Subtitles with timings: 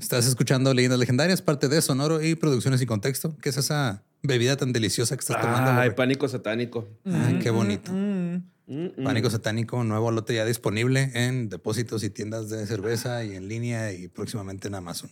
[0.00, 3.36] Estás escuchando Leyendas Legendarias, parte de Sonoro y Producciones y Contexto.
[3.42, 5.72] ¿Qué es esa bebida tan deliciosa que estás tomando?
[5.72, 6.88] Ay, pánico satánico.
[7.04, 7.90] Ay, qué bonito.
[7.92, 9.02] Mm, mm.
[9.02, 13.92] Pánico satánico, nuevo lote ya disponible en depósitos y tiendas de cerveza y en línea
[13.92, 15.10] y próximamente en Amazon.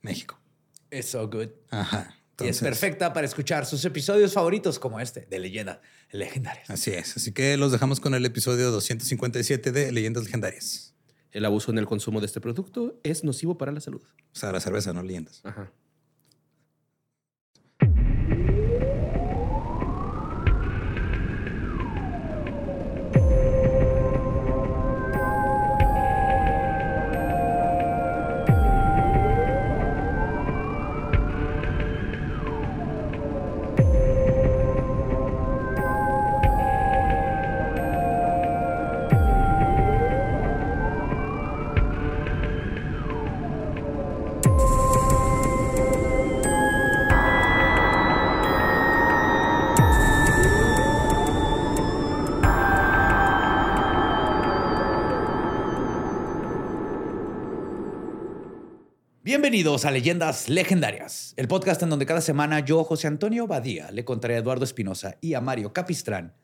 [0.00, 0.40] México.
[0.90, 1.48] Es so good.
[1.68, 2.16] Ajá.
[2.40, 5.80] y es perfecta para escuchar sus episodios favoritos como este de Leyendas
[6.10, 6.70] Legendarias.
[6.70, 7.18] Así es.
[7.18, 10.91] Así que los dejamos con el episodio 257 de Leyendas Legendarias.
[11.32, 14.02] El abuso en el consumo de este producto es nocivo para la salud.
[14.02, 15.40] O sea, la cerveza, no leyendas.
[15.44, 15.72] Ajá.
[59.32, 64.04] Bienvenidos a Leyendas Legendarias, el podcast en donde cada semana yo, José Antonio Badía, le
[64.04, 66.34] contaré a Eduardo Espinosa y a Mario Capistrán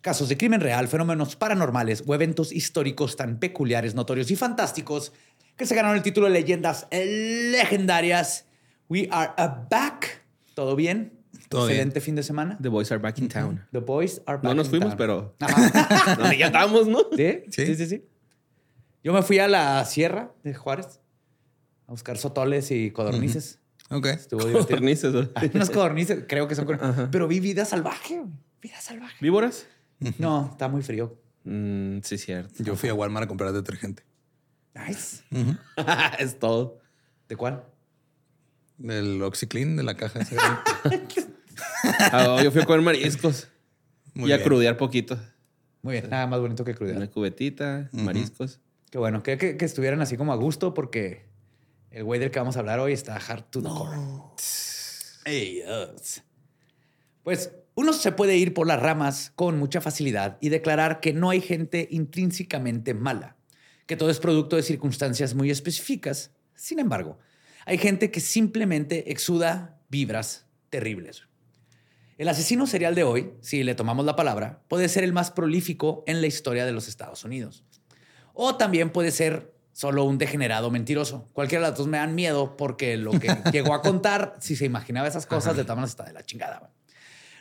[0.00, 5.12] casos de crimen real, fenómenos paranormales o eventos históricos tan peculiares, notorios y fantásticos
[5.54, 8.46] que se ganaron el título de Leyendas Legendarias.
[8.88, 10.24] We are a back.
[10.54, 11.12] ¿Todo bien?
[11.50, 11.76] Todo bien.
[11.76, 12.56] Excelente fin de semana.
[12.62, 13.66] The boys are back in town.
[13.70, 14.44] The boys are back.
[14.44, 14.96] No nos in fuimos, town.
[14.96, 16.16] pero Ajá.
[16.18, 17.00] no, ya estamos, ¿no?
[17.14, 17.42] ¿Sí?
[17.50, 17.66] Sí.
[17.66, 17.76] ¿Sí?
[17.76, 18.04] sí, sí,
[19.04, 21.00] Yo me fui a la sierra de Juárez
[21.90, 23.58] a buscar sotoles y codornices.
[23.90, 24.06] Ok.
[24.06, 24.78] Estuvo divertido.
[24.78, 25.28] Cornices, ¿no?
[25.34, 26.68] Hay unos codornices, creo que son.
[27.10, 28.30] Pero vi vida salvaje, güey.
[28.62, 29.16] Vida salvaje.
[29.20, 29.66] ¿Víboras?
[30.18, 31.18] No, está muy frío.
[31.42, 32.62] Mm, sí, cierto.
[32.62, 34.04] Yo fui a Walmart a comprar detergente.
[34.74, 35.24] Nice.
[36.20, 36.78] Es todo.
[37.28, 37.64] ¿De cuál?
[38.80, 40.20] El OxyClean de la caja.
[42.12, 43.48] Ah, yo fui a comer mariscos
[44.14, 45.18] Muy y a crudear poquito.
[45.82, 46.08] Muy bien.
[46.08, 47.10] Nada más bonito que Una crudidad.
[47.10, 48.60] cubetita, mariscos.
[48.90, 49.22] Qué bueno.
[49.22, 51.29] Que, que, que estuvieran así como a gusto porque
[51.90, 53.96] el güey del que vamos a hablar hoy está hard to the core.
[55.24, 56.22] Ey, yes.
[57.22, 61.30] Pues uno se puede ir por las ramas con mucha facilidad y declarar que no
[61.30, 63.36] hay gente intrínsecamente mala,
[63.86, 66.32] que todo es producto de circunstancias muy específicas.
[66.54, 67.18] Sin embargo,
[67.66, 71.26] hay gente que simplemente exuda vibras terribles.
[72.18, 76.04] El asesino serial de hoy, si le tomamos la palabra, puede ser el más prolífico
[76.06, 77.64] en la historia de los Estados Unidos.
[78.34, 81.26] O también puede ser solo un degenerado mentiroso.
[81.32, 84.66] Cualquiera de las dos me dan miedo porque lo que llegó a contar, si se
[84.66, 86.70] imaginaba esas cosas, de todas está de la chingada.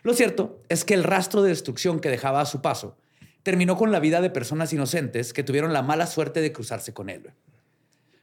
[0.03, 2.95] Lo cierto es que el rastro de destrucción que dejaba a su paso
[3.43, 7.09] terminó con la vida de personas inocentes que tuvieron la mala suerte de cruzarse con
[7.09, 7.33] él.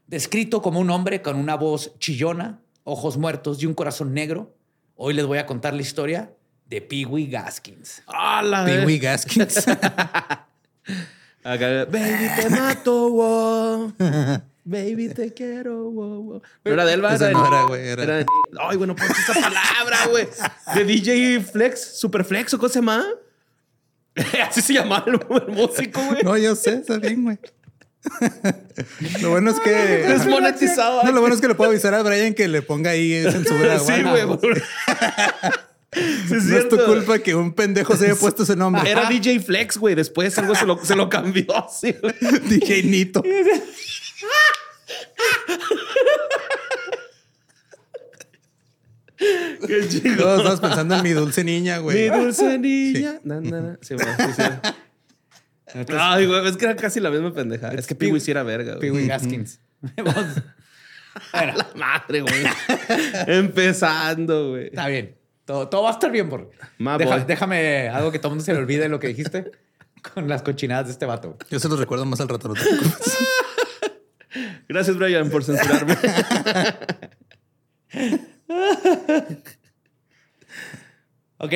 [0.06, 4.56] Descrito como un hombre con una voz chillona, ojos muertos y un corazón negro,
[4.94, 6.32] hoy les voy a contar la historia
[6.64, 8.02] de Pee Wee Gaskins.
[8.06, 8.86] ¡Ah, la Pee!
[8.86, 9.66] Wee Gaskins.
[11.46, 13.92] Acá, Baby, te mato, wow.
[14.64, 16.42] Baby, te quiero, wow, wow.
[16.64, 18.26] No era de él, de- no era, güey, era- de-
[18.58, 20.26] Ay, bueno, pues esa palabra, güey.
[20.74, 23.04] De DJ Flex, Super Flex, ¿o cómo se llama?
[24.48, 26.22] Así se llama el, el músico, güey.
[26.24, 27.38] no, yo sé, está bien, güey.
[29.20, 29.70] lo bueno es que.
[29.70, 31.02] Desmonetizado.
[31.04, 33.78] No, lo bueno es que le puedo avisar a Brian que le ponga ahí censura.
[33.78, 34.22] Sí, güey.
[35.96, 38.90] Sí, es No es tu culpa que un pendejo se haya puesto ese nombre.
[38.90, 39.94] Era DJ Flex, güey.
[39.94, 41.46] Después algo se lo, se lo cambió.
[41.70, 42.14] Sí, güey.
[42.48, 43.22] DJ Nito.
[49.66, 50.16] Qué chido.
[50.16, 52.10] Todos estabas pensando en mi dulce niña, güey.
[52.10, 53.20] Mi dulce niña.
[53.24, 53.78] Na, na, na.
[53.80, 54.42] Sí, güey, sí, sí.
[55.98, 57.70] Ay, güey, es que era casi la misma pendeja.
[57.72, 59.02] Es que Pee Wee sí era verga, Pee güey.
[59.02, 59.60] Wee Gaskins.
[61.32, 62.44] Bueno, La madre, güey.
[63.26, 64.66] Empezando, güey.
[64.66, 65.16] está bien.
[65.46, 66.50] Todo, todo va a estar bien, por.
[66.98, 69.50] Deja- déjame algo que todo el mundo se le olvide lo que dijiste
[70.14, 71.38] con las cochinadas de este vato.
[71.50, 72.48] Yo se los recuerdo más al rato.
[72.48, 72.54] No.
[74.68, 75.96] Gracias, Brian, por censurarme.
[81.38, 81.52] Ok.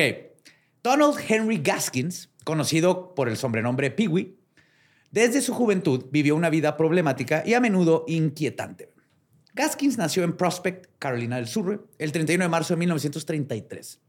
[0.83, 4.37] Donald Henry Gaskins, conocido por el sobrenombre Pee Wee,
[5.11, 8.90] desde su juventud vivió una vida problemática y a menudo inquietante.
[9.53, 13.99] Gaskins nació en Prospect, Carolina del Sur, el 31 de marzo de 1933.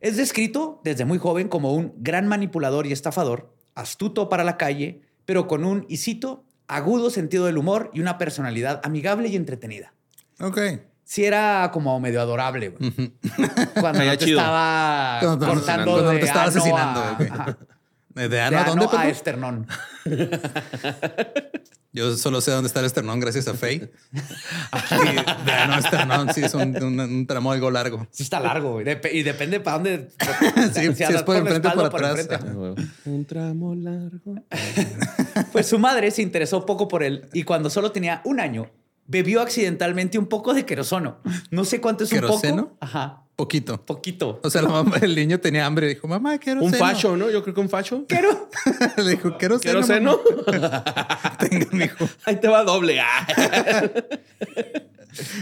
[0.00, 5.02] Es descrito desde muy joven como un gran manipulador y estafador, astuto para la calle,
[5.24, 9.94] pero con un, y cito, agudo sentido del humor y una personalidad amigable y entretenida.
[10.40, 10.58] Ok.
[11.04, 12.92] Sí era como medio adorable, güey.
[13.80, 17.56] Cuando no te estaba Cuando cortando cuando de te estaba ano asesinando, a-.
[18.14, 19.66] ¿De De ano a dónde, esternón.
[21.94, 23.90] Yo solo sé dónde está el esternón gracias a Faye.
[24.12, 28.06] y vean, no, esternón, sí, es un, un- un tramo algo largo.
[28.10, 28.86] Sí está largo, güey.
[28.86, 30.08] Dep- y depende para dónde.
[30.74, 32.18] Sí, si es por enfrente o por atrás.
[32.18, 32.34] enfrente.
[32.36, 32.74] Ah.
[33.04, 34.34] Un tramo largo.
[35.52, 38.70] Pues su madre se interesó poco por él y cuando solo tenía un año,
[39.06, 41.18] bebió accidentalmente un poco de querosono.
[41.50, 42.62] No sé cuánto es un ¿Queroseno?
[42.68, 42.76] poco.
[42.80, 43.84] Ajá, Poquito.
[43.84, 44.40] poquito.
[44.42, 45.88] O sea, la mamá, el niño tenía hambre.
[45.88, 46.84] Dijo, mamá, quiero Un seno".
[46.84, 47.30] facho, ¿no?
[47.30, 48.04] Yo creo que un facho.
[48.08, 48.48] Quiero.
[48.98, 49.80] Le dijo, quiero seno.
[49.82, 50.20] ¿Quiero seno?
[50.46, 50.84] mamá".
[51.40, 52.08] Tenga, mijo.
[52.24, 53.00] Ahí te va doble.
[53.00, 53.26] Ah.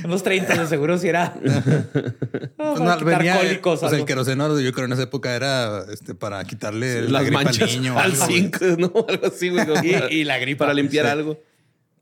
[0.05, 1.33] Unos 30 de seguro si era.
[1.35, 5.85] Pues para no, venía, cólicos, o sea, el queroseno, yo creo en esa época era
[5.93, 7.97] este, para quitarle la Las gripa manchas al niño.
[7.99, 8.93] al zinc, ¿no?
[9.09, 9.67] Algo así, güey.
[10.11, 10.65] Y- la gripa.
[10.65, 11.13] Para limpiar Sí.
[11.13, 11.39] algo.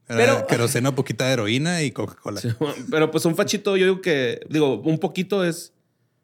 [0.08, 2.40] Era Pero- queroseno, poquita de heroína y Coca-Cola.
[2.90, 5.72] Pero pues un fachito, yo digo que, digo, un poquito es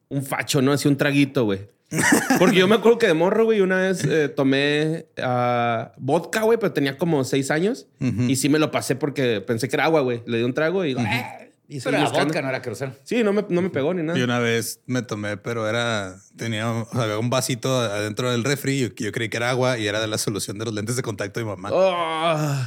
[0.08, 0.72] un facho, ¿no?
[0.72, 1.60] Así un traguito, güey.
[2.38, 6.58] Porque yo me acuerdo que de morro, güey, una vez eh, tomé ah, vodka, güey,
[6.58, 7.86] pero tenía como seis años.
[8.00, 10.22] Y sí me lo pasé porque pensé que era agua, güey.
[10.26, 10.92] Le di un trago y...
[10.92, 12.92] "Eh", y Pero era vodka, no era queroseno.
[13.04, 14.18] Sí, no me, no me pegó ni nada.
[14.18, 18.44] Y una vez me tomé, pero era, tenía, o sea, había un vasito adentro del
[18.44, 20.96] refri y yo creí que era agua y era de la solución de los lentes
[20.96, 21.70] de contacto de mi mamá.
[21.72, 22.66] Oh.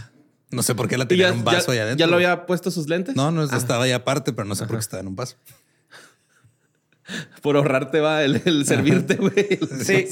[0.52, 2.06] No sé por qué la ¿Y tenía ya, en un vaso ya- ahí adentro.
[2.06, 3.16] ¿Ya lo había puesto sus lentes?
[3.16, 5.36] No, no, Ah, estaba ahí aparte, pero no sé por qué estaba en un vaso.
[7.42, 9.34] Por ahorrarte va el, el servirte, güey.
[9.84, 10.08] Sí.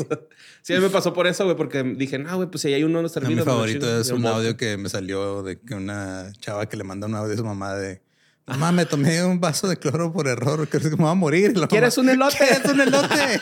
[0.61, 2.83] Sí, a mí me pasó por eso, güey, porque dije, no, güey, pues si hay
[2.83, 3.31] uno mi servido.
[3.31, 3.99] me lo favorito chingo".
[4.01, 7.33] es un audio que me salió de que una chava que le manda un audio
[7.33, 8.01] a su mamá de
[8.47, 11.53] Mamá, me tomé un vaso de cloro por error, creo que me voy a morir.
[11.67, 12.37] ¿Quieres mamá, un elote?
[12.37, 13.15] ¿Quieres un elote?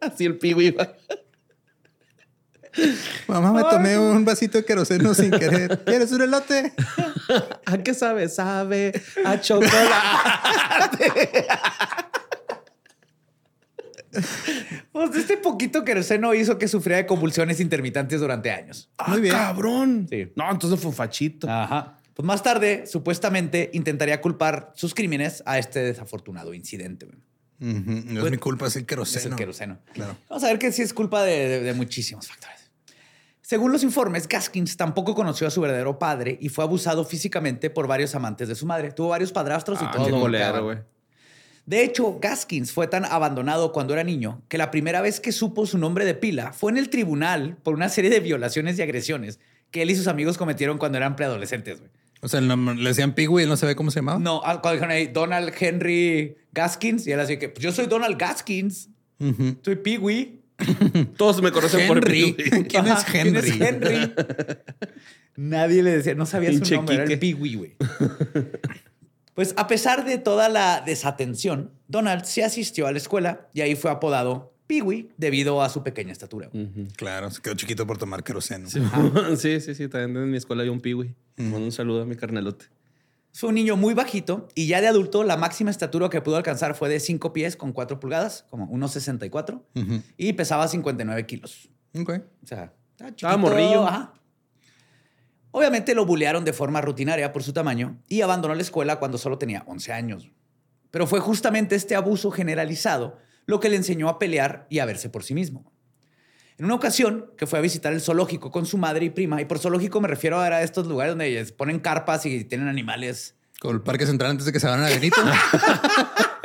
[0.00, 0.92] Así el piwi iba.
[3.28, 5.82] Mamá, me tomé un vasito de queroseno sin querer.
[5.84, 6.72] ¿Quieres un elote?
[7.66, 8.28] ¿A qué sabe?
[8.28, 8.92] Sabe
[9.24, 11.12] a chocolate.
[14.92, 18.88] Pues este poquito queroseno hizo que sufriera de convulsiones intermitentes durante años.
[19.08, 19.34] Muy bien.
[19.34, 20.06] Ah, cabrón.
[20.08, 20.32] Sí.
[20.36, 21.50] No, entonces fue un fachito.
[21.50, 21.98] Ajá.
[22.14, 27.06] Pues más tarde, supuestamente, intentaría culpar sus crímenes a este desafortunado incidente.
[27.06, 27.18] güey.
[27.76, 29.34] Ujú, No es Pues, mi culpa, es el Es queroseno.
[29.34, 29.78] el queroseno.
[29.94, 30.16] Claro.
[30.28, 32.53] Vamos a ver que sí es culpa de, de- de muchísimos factores.
[33.46, 37.86] Según los informes, Gaskins tampoco conoció a su verdadero padre y fue abusado físicamente por
[37.86, 38.90] varios amantes de su madre.
[38.90, 40.64] Tuvo varios padrastros y Ah, golero, golpeaban.
[40.64, 40.78] güey.
[41.66, 45.66] De hecho, Gaskins fue tan abandonado cuando era niño que la primera vez que supo
[45.66, 49.38] su nombre de pila fue en el tribunal por una serie de violaciones y agresiones
[49.70, 51.82] que él y sus amigos cometieron cuando eran preadolescentes.
[52.22, 54.18] O sea, le decían Pigui y él no sabía cómo se llamaba.
[54.18, 58.16] No, cuando dijeron ahí Donald Henry Gaskins y él así que pues yo soy Donald
[58.18, 58.88] Gaskins,
[59.62, 60.40] soy Peewee.
[61.16, 62.32] Todos me conocen por Henry.
[62.32, 62.64] Piwi.
[62.64, 63.50] ¿Quién es Henry?
[63.50, 64.12] ¿Quién es Henry?
[65.36, 67.34] Nadie le decía, no sabía Pinche su nombre, era el Quique.
[67.34, 67.76] Peewee, güey.
[69.34, 73.74] Pues a pesar de toda la desatención, Donald se asistió a la escuela y ahí
[73.74, 76.50] fue apodado Peewee debido a su pequeña estatura.
[76.96, 78.68] Claro, se quedó chiquito por tomar queroseno.
[79.36, 79.88] Sí, sí, sí.
[79.88, 81.16] También en mi escuela hay un piwi.
[81.36, 82.66] Mando un saludo a mi carnelote.
[83.36, 86.76] Fue un niño muy bajito y ya de adulto la máxima estatura que pudo alcanzar
[86.76, 90.02] fue de 5 pies con 4 pulgadas, como 1,64 Ujú.
[90.16, 91.68] y pesaba 59 kilos.
[91.98, 92.10] Ok.
[92.42, 93.86] O sea, estaba morrillo.
[93.86, 94.14] ajá.
[95.50, 99.36] Obviamente lo bulearon de forma rutinaria por su tamaño y abandonó la escuela cuando solo
[99.36, 100.30] tenía 11 años.
[100.92, 105.10] Pero fue justamente este abuso generalizado lo que le enseñó a pelear y a verse
[105.10, 105.72] por sí mismo.
[106.58, 109.44] En una ocasión que fue a visitar el zoológico con su madre y prima, y
[109.44, 113.34] por zoológico me refiero a estos lugares donde ponen carpas y tienen animales.
[113.60, 115.16] Con el parque central antes de que se van a Benito.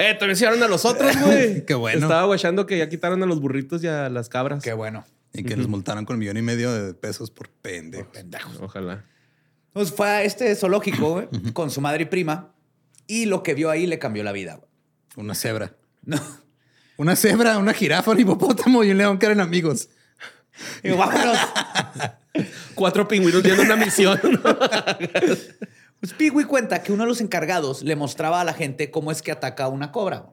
[0.01, 1.65] Eh, también se llevaron a los otros, güey.
[1.67, 1.99] Qué bueno.
[1.99, 4.63] Estaba guachando que ya quitaron a los burritos y a las cabras.
[4.63, 5.03] Qué bueno.
[5.33, 8.07] y que los multaron con un millón y medio de pesos por pendejos.
[8.61, 9.03] Ojalá.
[9.73, 12.53] Pues fue a este zoológico con su madre y prima
[13.07, 14.61] y lo que vio ahí le cambió la vida.
[15.17, 15.75] Una cebra.
[16.03, 16.17] No.
[16.95, 19.89] Una cebra, una jirafa, un hipopótamo y un león que eran amigos.
[20.83, 21.37] Digo, vámonos.
[22.75, 24.19] Cuatro pingüinos viendo una misión.
[25.99, 29.21] Pues Pigui cuenta que uno de los encargados le mostraba a la gente cómo es
[29.21, 30.27] que ataca a una cobra.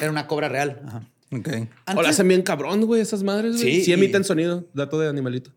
[0.00, 0.80] Era una cobra real.
[0.86, 1.02] Ajá.
[1.30, 1.48] Ok.
[1.94, 3.56] O la hacen bien cabrón, güey, esas madres.
[3.60, 3.62] güey.
[3.62, 4.64] Sí, Sí, y- emiten sonido.
[4.72, 5.50] Dato de animalito.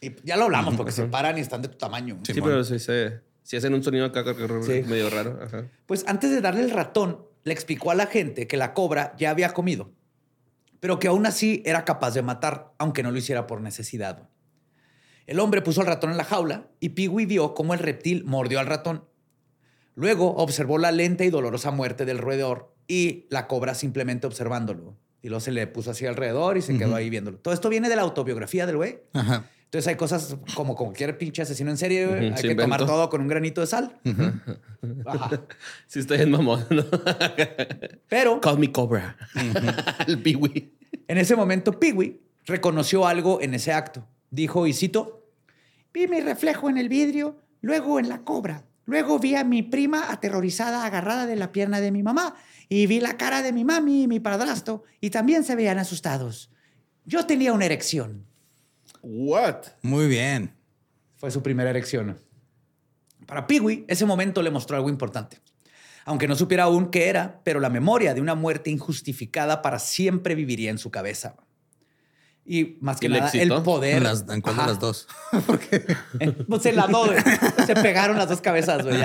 [0.00, 2.20] y ya lo hablamos porque se paran y están de tu tamaño.
[2.22, 2.34] Sí.
[2.34, 4.22] Sí, pero sí, se, sí hacen un sonido acá
[4.64, 4.82] Sí.
[4.86, 5.40] medio raro.
[5.42, 5.64] Ajá.
[5.86, 9.30] Pues antes de darle el ratón, le explicó a la gente que la cobra ya
[9.30, 9.90] había comido,
[10.80, 14.28] pero que aún así era capaz de matar, aunque no lo hiciera por necesidad.
[15.26, 18.58] El hombre puso al ratón en la jaula y Pigui vio cómo el reptil mordió
[18.58, 19.04] al ratón.
[19.94, 24.96] Luego observó la lenta y dolorosa muerte del roedor y la cobra simplemente observándolo.
[25.22, 27.38] Y luego se le puso así alrededor y se quedó ahí viéndolo.
[27.38, 29.00] Todo esto viene de la autobiografía del güey.
[29.12, 29.50] Ajá.
[29.70, 32.26] Entonces hay cosas como cualquier pinche asesino en serie, güey.
[32.26, 32.86] Ujú, hay que tomar inventó.
[32.86, 34.00] todo con un granito de sal.
[35.06, 35.42] Ajá.
[35.86, 36.66] Sí, estoy en mamón.
[36.70, 36.84] ¿no?
[38.08, 39.16] Pero Call me Cobra.
[40.08, 40.74] El piwi.
[41.06, 44.08] En ese momento, Peewee reconoció algo en ese acto.
[44.30, 45.28] Dijo, y cito,
[45.92, 48.64] Vi mi reflejo en el vidrio, luego en la cobra.
[48.86, 52.34] Luego vi a mi prima aterrorizada agarrada de la pierna de mi mamá
[52.68, 56.50] y vi la cara de mi mami y mi padrastro y también se veían asustados.
[57.04, 58.26] Yo tenía una erección.
[59.02, 59.56] What?
[59.82, 60.52] Muy bien.
[61.16, 62.18] Fue su primera erección.
[63.26, 65.38] Para Peewee, ese momento le mostró algo importante.
[66.04, 70.34] Aunque no supiera aún qué era, pero la memoria de una muerte injustificada para siempre
[70.34, 71.36] viviría en su cabeza.
[72.44, 73.98] Y más que ¿Y le nada, el poder.
[73.98, 75.06] ¿En, las, en cuál de las dos?
[76.18, 77.10] En- Pues en las dos.
[77.66, 78.98] Se pegaron las dos cabezas, güey.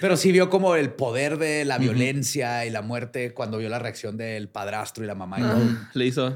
[0.00, 3.78] Pero sí vio como el poder de la violencia y la muerte cuando vio la
[3.78, 5.40] reacción del padrastro y la mamá.
[5.40, 5.60] y todo.
[5.94, 6.34] Le hizo.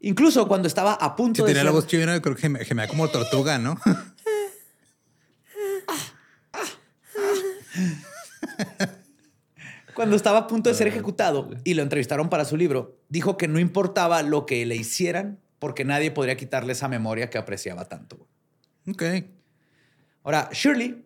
[0.00, 2.64] Incluso cuando estaba a Si punto de tenía la ser- voz chivina, creo que geme-
[2.64, 3.76] gemea como tortuga, ¿no?
[9.94, 13.48] Cuando estaba a punto de ser ejecutado y lo entrevistaron para su libro, dijo que
[13.48, 18.26] no importaba lo que le hicieran porque nadie podría quitarle esa memoria que apreciaba tanto.
[18.88, 19.02] ok.
[20.22, 21.04] Ahora, Shirley,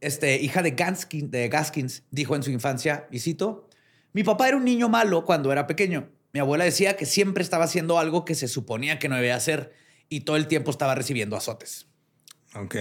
[0.00, 3.68] este, hija de, Ganskin- de Gaskins, dijo en su infancia, y cito,
[4.12, 6.08] mi papá era un niño malo cuando era pequeño.
[6.32, 9.74] Mi abuela decía que siempre estaba haciendo algo que se suponía que no debía hacer
[10.08, 11.86] y todo el tiempo estaba recibiendo azotes.
[12.54, 12.76] Ok.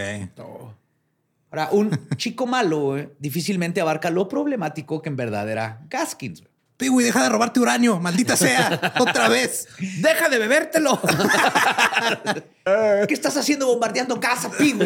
[1.49, 6.43] Ahora, un chico malo güey, difícilmente abarca lo problemático que en verdad era Gaskins.
[6.77, 8.93] Piwi, deja de robarte uranio, maldita sea.
[8.99, 9.67] Otra vez.
[9.99, 10.99] ¡Deja de bebértelo!
[13.07, 14.79] ¿Qué estás haciendo bombardeando casa, Piwi?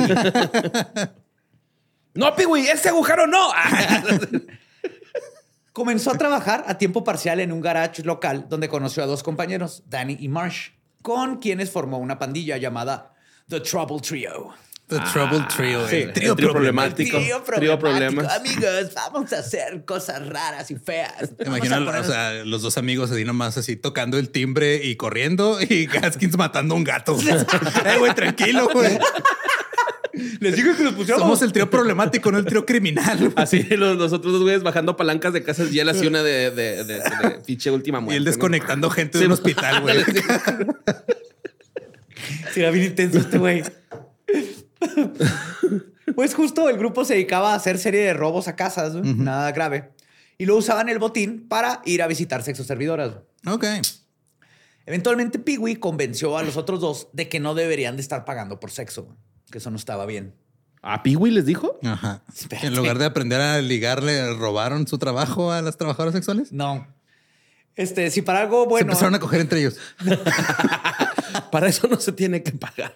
[2.16, 3.50] no, Piwi, ese agujero no.
[5.76, 9.84] Comenzó a trabajar a tiempo parcial en un garage local donde conoció a dos compañeros,
[9.88, 10.70] Danny y Marsh,
[11.02, 13.14] con quienes formó una pandilla llamada
[13.50, 14.54] The Trouble Trio.
[14.88, 15.86] The Trouble Trio.
[15.90, 17.18] sí, el trío el trío problemático.
[17.18, 17.80] Trío problemático.
[17.80, 18.38] problemas.
[18.38, 21.36] Amigos, vamos a hacer cosas raras y feas.
[21.36, 24.30] Te Vamos imagino, a poner- o sea, los dos amigos así nomás así tocando el
[24.30, 27.18] timbre y corriendo y Gaskins matando a un gato.
[27.86, 28.98] eh, güey, tranquilo, güey.
[30.46, 31.26] Les digo que nos pusiéramos...
[31.26, 33.34] Somos el trío problemático, no el trío criminal.
[33.36, 36.84] Así los, los otros dos güeyes bajando palancas de casas y una de, de, de,
[36.84, 37.02] de
[37.46, 38.14] pinche última muerte.
[38.14, 38.30] Y él ¿no?
[38.30, 39.98] desconectando gente de Sí, un hospital, güey.
[42.54, 43.64] Sí, era bien intenso este güey.
[46.16, 49.02] Pues justo el grupo se dedicaba a hacer serie de robos a casas, ¿no?
[49.02, 49.90] nada grave.
[50.38, 53.14] Y lo usaban el botín para ir a visitar sexoservidoras.
[53.46, 53.66] Ok.
[54.86, 58.72] Eventualmente Peewee convenció a los otros dos de que no deberían de estar pagando por
[58.72, 59.18] sexo,
[59.52, 60.34] que eso no estaba bien.
[60.82, 61.80] ¿A Piwi les dijo?
[61.84, 62.22] Ajá.
[62.34, 62.68] Espérate.
[62.68, 66.52] En lugar de aprender a ligar, le robaron su trabajo a las trabajadoras sexuales.
[66.52, 66.88] No.
[67.76, 68.86] Este, si para algo Se bueno...
[68.92, 69.78] empezaron a coger entre ellos.
[71.52, 72.96] Para eso no se tiene que pagar.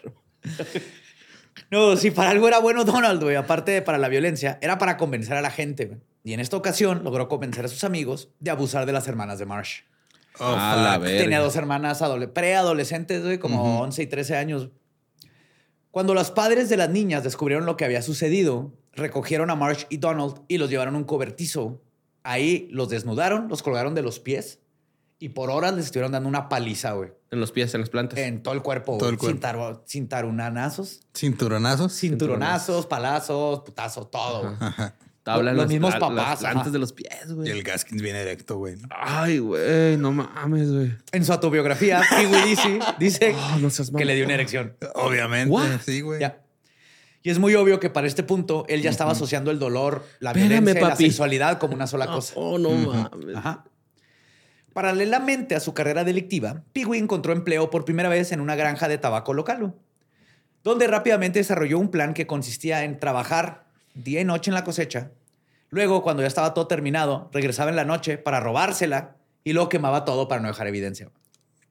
[1.72, 4.98] No, si para algo era bueno Donald, güey, aparte de para la violencia, era para
[4.98, 5.98] convencer a la gente.
[6.24, 9.46] Y en esta ocasión logró convencer a sus amigos de abusar de las hermanas de
[9.46, 9.82] Marsh.
[10.40, 11.00] Oh, la.
[11.04, 14.70] Tenía dos hermanas adole- preadolescentes, güey, como 11 y 13 años.
[15.92, 19.98] Cuando los padres de las niñas descubrieron lo que había sucedido, recogieron a Marsh y
[19.98, 21.82] Donald y los llevaron a un cobertizo.
[22.24, 24.60] Ahí los desnudaron, los colgaron de los pies
[25.18, 28.20] y por horas les estuvieron dando una paliza, güey, En los pies, en las plantas.
[28.20, 29.40] en todo el cuerpo, Todo el cuerpo.
[30.10, 31.94] Tarunanazos, Cinturonazos.
[31.94, 34.42] cinturonazos, palazos, putazos, todo.
[34.44, 34.54] güey.
[34.60, 34.96] Ajá.
[35.36, 36.70] Tabla los las- mismos la- papás, Las plantas ajá.
[36.72, 37.50] de los pies, Y güey.
[37.52, 38.76] el Gaskins viene directo, güey.
[38.78, 38.88] ¿no?
[38.92, 40.92] Ay, güey, no mames, güey.
[41.12, 44.76] En su autobiografía, Pee-wee dice, dice Oh, no seas que le dio una erección.
[44.96, 45.52] Obviamente.
[45.52, 45.82] What?
[45.86, 46.20] Sí, güey.
[46.20, 46.42] Ya.
[47.22, 50.32] Y es muy obvio que para este punto él ya estaba asociando el dolor, la
[50.32, 52.34] Espérame, violencia y la sexualidad como una sola cosa.
[52.38, 53.36] Oh, no mames.
[53.36, 53.66] Ajá.
[54.74, 58.98] Paralelamente a su carrera delictiva, Peewee encontró empleo por primera vez en una granja de
[58.98, 59.74] tabaco local,
[60.64, 65.12] donde rápidamente desarrolló un plan que consistía en trabajar día y noche en la cosecha.
[65.70, 70.06] Luego, cuando ya estaba todo terminado, regresaba en la noche para robársela y luego quemaba
[70.06, 71.12] todo para no dejar evidencia.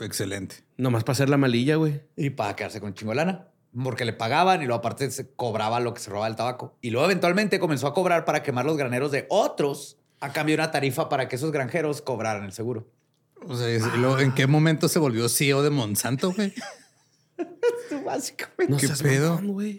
[0.01, 0.57] Excelente.
[0.77, 2.03] Nomás para hacer la malilla, güey.
[2.17, 3.49] Y para quedarse con chingo de lana.
[3.83, 6.77] Porque le pagaban y luego aparte se cobraba lo que se robaba el tabaco.
[6.81, 10.63] Y luego eventualmente comenzó a cobrar para quemar los graneros de otros a cambio de
[10.63, 12.89] una tarifa para que esos granjeros cobraran el seguro.
[13.47, 13.69] O sea,
[14.21, 16.53] ¿en qué momento se volvió CEO de Monsanto, güey?
[18.05, 18.69] Básicamente.
[18.69, 19.35] No ¿Qué pedo?
[19.35, 19.79] mamón, güey.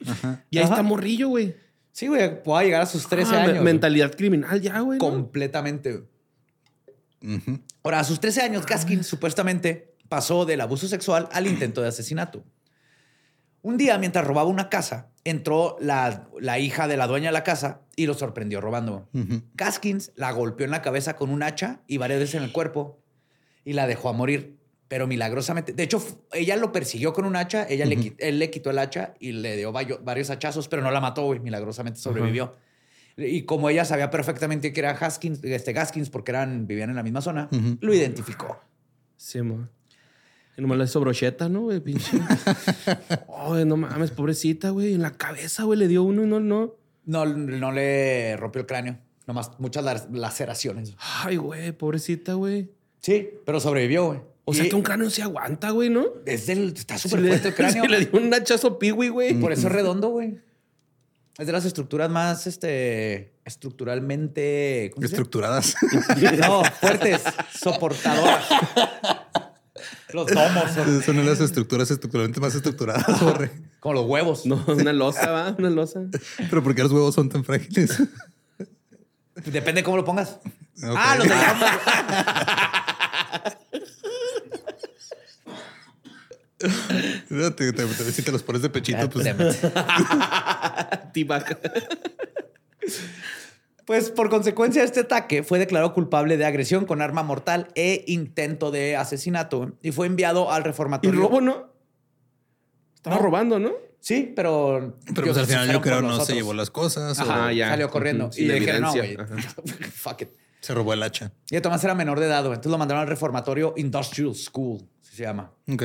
[0.50, 0.74] Y ahí Ajá.
[0.76, 1.56] está morrillo, güey.
[2.00, 3.62] Sí, güey, pueda llegar a sus 13 Ah, años.
[3.62, 5.00] Mentalidad criminal ya, güey.
[5.00, 5.06] ¿no?
[5.06, 6.06] Completamente.
[7.84, 12.46] Ahora, a sus 13 años, Gaskin supuestamente pasó del abuso sexual al intento de asesinato.
[13.62, 17.44] Un día, mientras robaba una casa, entró la, la hija de la dueña de la
[17.44, 19.10] casa y lo sorprendió robando.
[19.14, 19.42] Ujú.
[19.56, 23.02] Gaskins la golpeó en la cabeza con un hacha y varias veces en el cuerpo
[23.66, 24.58] y la dejó a morir.
[24.90, 26.04] Pero milagrosamente, de hecho,
[26.34, 29.56] ella lo persiguió con un hacha, ella le, él le quitó el hacha y le
[29.56, 31.40] dio varios hachazos, pero no la mató, güey.
[31.40, 32.56] Milagrosamente sobrevivió.
[33.16, 37.04] Y como ella sabía perfectamente que era Haskins, este Gaskins, porque eran, vivían en la
[37.04, 37.48] misma zona,
[37.82, 38.60] lo identificó.
[39.16, 39.68] Sí, mo.
[40.58, 41.80] Y nomás le hizo brocheta, ¿no, güey?
[41.82, 42.20] Pinche.
[43.38, 44.94] Ay, no mames, pobrecita, güey.
[44.94, 46.76] En la cabeza, güey, le dio uno y no, no.
[47.06, 48.98] No, no le rompió el cráneo.
[49.28, 50.96] Nomás muchas la- laceraciones.
[50.98, 52.70] Ay, güey, pobrecita, güey.
[53.02, 54.22] Sí, pero sobrevivió, güey.
[54.50, 56.06] O sea Y que un cráneo se aguanta, güey, ¿no?
[56.26, 57.86] es del- está súper fuerte el cráneo.
[57.86, 59.34] le dio un hachazo piwi, güey.
[59.40, 60.40] Por eso es redondo, güey.
[61.38, 64.92] Es de las estructuras más, este, estructuralmente...
[64.94, 65.16] ¿cómo se dice?
[65.16, 65.76] Estructuradas.
[66.40, 67.22] No, fuertes,
[67.58, 68.46] soportadoras.
[70.12, 73.52] Los domos son Son las estructuras estructuralmente más estructuradas, borre.
[73.80, 74.46] como los huevos.
[74.46, 76.02] No, una losa, va, una losa.
[76.50, 78.02] Pero ¿por qué los huevos son tan frágiles?
[79.46, 80.40] Depende cómo lo pongas.
[80.84, 81.36] Ah, los de No,
[87.30, 89.26] te, te- te- si te los pones de pechito, pues.
[91.14, 91.60] T-Back.
[93.86, 98.04] Pues por consecuencia de este ataque fue declarado culpable de agresión con arma mortal e
[98.06, 101.20] intento de asesinato y fue enviado al Y reformatorio.
[101.20, 101.74] robo, ¿no?
[102.94, 103.22] Estaba No.
[103.24, 103.72] robando, ¿no?
[104.00, 104.96] Sí, pero.
[105.08, 106.28] Pero pues al final yo creo no nosotros.
[106.28, 107.18] se llevó las cosas.
[107.18, 107.70] o Ajá, Ah, ya.
[107.70, 108.30] Salió corriendo.
[108.38, 109.18] Y le dijeron, no, güey.
[109.96, 110.30] Fuck it.
[110.62, 111.32] Se robó el hacha.
[111.50, 112.54] Y Tomás era menor de edad, güey.
[112.54, 115.52] Entonces lo mandaron al reformatorio Industrial School, se llama.
[115.68, 115.84] Ok.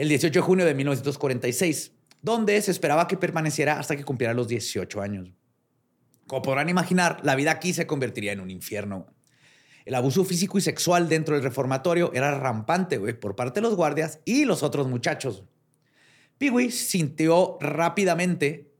[0.00, 1.92] El 18 de junio de 1946,
[2.22, 5.34] donde se esperaba que permaneciera hasta que cumpliera los 18 años.
[6.26, 9.08] Como podrán imaginar, la vida aquí se convertiría en un infierno.
[9.84, 13.76] El abuso físico y sexual dentro del reformatorio era rampante, güey, por parte de los
[13.76, 15.44] guardias y los otros muchachos.
[16.38, 18.72] Peewee sintió rápidamente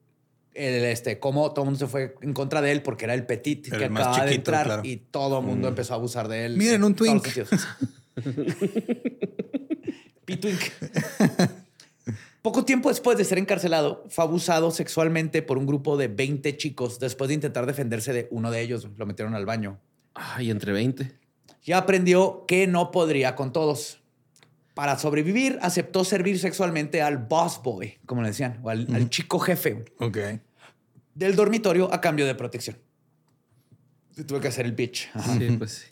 [0.55, 3.27] el, este, cómo todo el mundo se fue en contra de él porque era el
[3.27, 4.83] petit El que más acababa de entrar claro.
[4.87, 6.57] y todo el mundo empezó a abusar de él.
[6.57, 7.29] Miren, en un twink.
[12.43, 16.99] Poco tiempo después de ser encarcelado, fue abusado sexualmente por un grupo de 20 chicos
[16.99, 18.89] después de intentar defenderse de uno de ellos.
[18.97, 19.79] Lo metieron al baño.
[20.15, 21.13] Ay, entre 20.
[21.65, 24.01] Ya aprendió que no podría con todos.
[24.73, 29.39] Para sobrevivir, aceptó servir sexualmente al boss boy, como le decían, o al, al chico
[29.39, 30.17] jefe Ok.
[31.15, 32.79] del dormitorio a cambio de protección.
[34.27, 35.11] Tuve que hacer el bitch.
[35.13, 35.37] Ajá.
[35.39, 35.87] Sí, pues sí.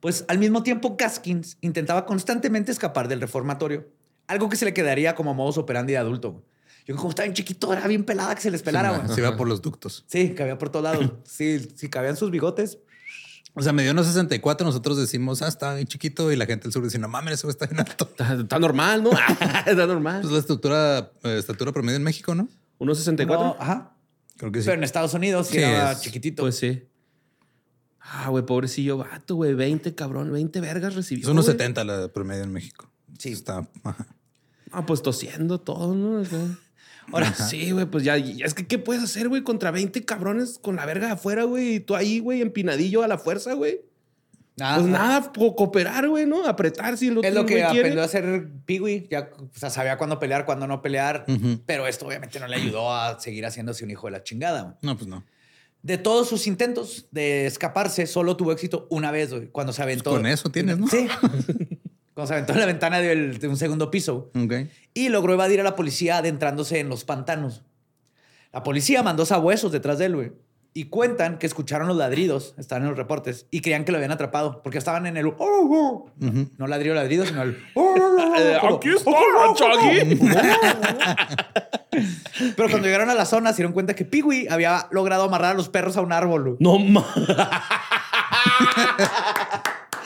[0.00, 3.88] Pues al mismo tiempo, Gaskins intentaba constantemente escapar del reformatorio,
[4.26, 6.44] algo que se le quedaría como modus operandi de adulto.
[6.86, 8.92] Yo, como estaba bien chiquito, era bien pelada que se les pelara.
[8.94, 9.14] se, güey.
[9.14, 10.04] se iba por los ductos.
[10.06, 11.12] Sí, cabía por todos lados.
[11.24, 12.78] Sí, sí, cabían sus bigotes.
[13.54, 16.64] O sea, me dio unos 64, nosotros decimos, ah, está bien chiquito, y la gente
[16.64, 18.04] del sur dice, no mames, eso está bien alto.
[18.10, 19.10] Está, está normal, ¿no?
[19.66, 20.20] está normal.
[20.20, 22.48] Pues la estructura, eh, estatura promedio en México, ¿no?
[22.80, 23.26] 1.64.
[23.26, 23.94] No, ajá.
[24.36, 24.66] Creo que sí.
[24.66, 26.42] Pero en Estados Unidos sí Sí, era es- chiquitito.
[26.42, 26.82] Pues sí.
[28.08, 29.54] Ah, güey, pobrecillo vato, güey.
[29.54, 30.32] 20, cabrón.
[30.32, 31.24] 20 vergas recibió.
[31.24, 31.56] es unos güey.
[31.56, 32.88] 70 la promedio en México.
[33.18, 33.32] Sí.
[33.32, 33.68] Está.
[33.84, 34.06] ajá.
[34.70, 36.22] Ah, pues tosiendo todo, ¿no?
[37.12, 39.42] Ahora, Sí, güey, pues ya, ya es que ¿qué puedes hacer, güey?
[39.42, 41.76] Contra 20 cabrones con la verga afuera, güey.
[41.76, 43.80] Y tú ahí, güey, empinadillo a la fuerza, güey.
[44.56, 46.44] nada, Pues nada, co- cooperar, güey, ¿no?
[46.46, 49.06] Apretar si otro Es lo que aprendió a hacer Peewee.
[49.08, 51.26] Ya o sea, sabía cuándo pelear, cuándo no pelear.
[51.64, 54.62] Pero esto obviamente no le ayudó a seguir haciéndose un hijo de la chingada.
[54.62, 54.74] güey.
[54.82, 55.24] No, pues no.
[55.86, 60.10] De todos sus intentos de escaparse, solo tuvo éxito una vez, güey, cuando se aventó.
[60.10, 60.88] Con eso tienes, ¿no?
[60.88, 61.06] Sí.
[62.12, 64.32] cuando se aventó en la ventana del- de un segundo piso.
[64.34, 64.52] Ok.
[64.94, 67.62] Y logró evadir a la policía adentrándose en los pantanos.
[68.52, 70.32] La policía mandó sabuesos detrás de él, güey.
[70.74, 74.10] Y cuentan que escucharon los ladridos, estaban en los reportes, y creían que lo habían
[74.12, 75.26] atrapado, porque estaban en el...
[75.28, 76.50] Ujú.
[76.58, 77.56] No ladrido ladrido, sino el...
[78.60, 79.10] Como- aquí está,
[79.54, 80.18] Chaggy.
[82.56, 85.54] Pero cuando llegaron a la zona se dieron cuenta que Peewee había logrado amarrar a
[85.54, 86.56] los perros a un árbol.
[86.60, 87.04] No mames.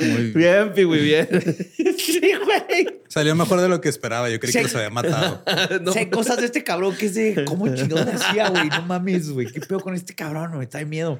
[0.00, 1.28] Muy- Bien, Piwi, bien.
[1.98, 3.02] sí, güey.
[3.08, 4.30] Salió mejor de lo que esperaba.
[4.30, 4.58] Yo creí Sí.
[4.58, 5.42] que los había matado.
[5.82, 5.92] No.
[5.92, 8.68] Sé cosas de este cabrón que es de cómo chingón hacía, güey.
[8.68, 9.46] No mames, güey.
[9.46, 10.56] ¿Qué pedo con este cabrón?
[10.56, 11.18] Me está de miedo.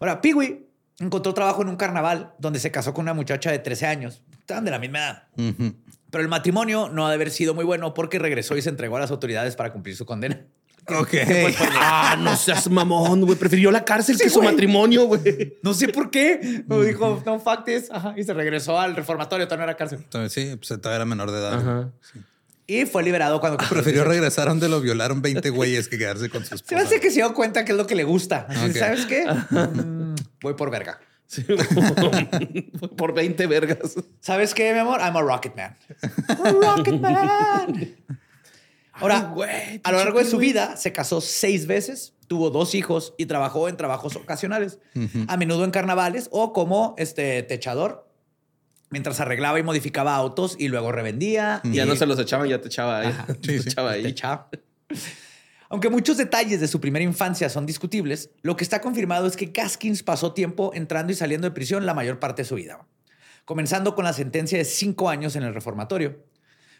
[0.00, 0.66] Ahora, Peewee
[1.00, 4.22] encontró trabajo en un carnaval donde se casó con una muchacha de 13 años.
[4.38, 5.22] Estaban de la misma edad.
[5.38, 5.74] Ujú.
[6.14, 8.98] Pero el matrimonio no ha de haber sido muy bueno porque regresó y se entregó
[8.98, 10.46] a las autoridades para cumplir su condena.
[10.86, 11.12] Ok.
[11.76, 13.36] Ah, no seas mamón, güey.
[13.36, 15.58] Prefirió la cárcel que su matrimonio, güey.
[15.64, 16.62] No sé por qué.
[16.68, 17.90] Me dijo, no fuck this.
[17.90, 20.06] Ajá, y se regresó al reformatorio, todavía no era cárcel.
[20.28, 21.54] Sí, pues todavía era menor de edad.
[21.54, 21.90] Ajá.
[22.68, 23.58] Y fue liberado cuando...
[23.68, 24.08] Prefirió 18.
[24.08, 27.10] regresar a donde lo violaron 20 güeyes que quedarse con sus Se me hace que
[27.10, 28.46] se dio cuenta que es lo que le gusta.
[28.48, 28.76] Ok.
[28.76, 29.26] ¿Sabes qué?
[29.50, 31.00] Mm, voy por verga.
[31.26, 31.42] Sí.
[32.96, 33.94] Por 20 vergas.
[34.20, 35.00] ¿Sabes qué, mi amor?
[35.00, 35.76] I'm a rocket man.
[36.28, 37.96] A rocket man.
[38.92, 42.76] Ahora, Ay, güey, a lo largo de su vida se casó seis veces, tuvo dos
[42.76, 44.78] hijos y trabajó en trabajos ocasionales,
[45.26, 48.08] a menudo en carnavales o como este techador,
[48.90, 51.60] mientras arreglaba y modificaba autos y luego revendía.
[51.64, 53.12] Ya y- no se los echaban, ya te echaba ahí.
[53.28, 53.68] Sí, Te sí.
[53.70, 54.02] echaba ahí.
[54.04, 54.48] techaba.
[55.68, 59.46] Aunque muchos detalles de su primera infancia son discutibles, lo que está confirmado es que
[59.46, 62.86] Gaskins pasó tiempo entrando y saliendo de prisión la mayor parte de su vida,
[63.44, 66.24] comenzando con la sentencia de cinco años en el reformatorio.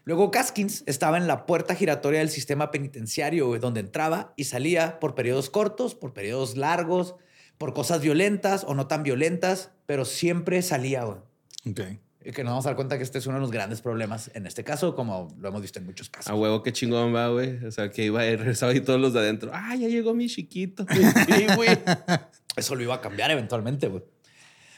[0.05, 5.15] Luego Gaskins estaba en la puerta giratoria del sistema penitenciario, donde entraba y salía por
[5.15, 7.15] periodos cortos, por periodos largos,
[7.57, 11.05] por cosas violentas o no tan violentas, pero siempre salía.
[11.05, 12.01] Güey.
[12.25, 14.31] Y que nos vamos a dar cuenta que este es uno de los grandes problemas
[14.35, 16.31] en este caso, como lo hemos visto en muchos casos.
[16.31, 17.63] A huevo, qué chingón va, güey.
[17.65, 19.51] O sea, que iba y regresaba y todos los de adentro.
[19.53, 20.87] Ah, ya llegó mi chiquito.
[21.27, 21.79] Sí, güey.
[22.57, 24.03] Eso lo iba a cambiar eventualmente, güey.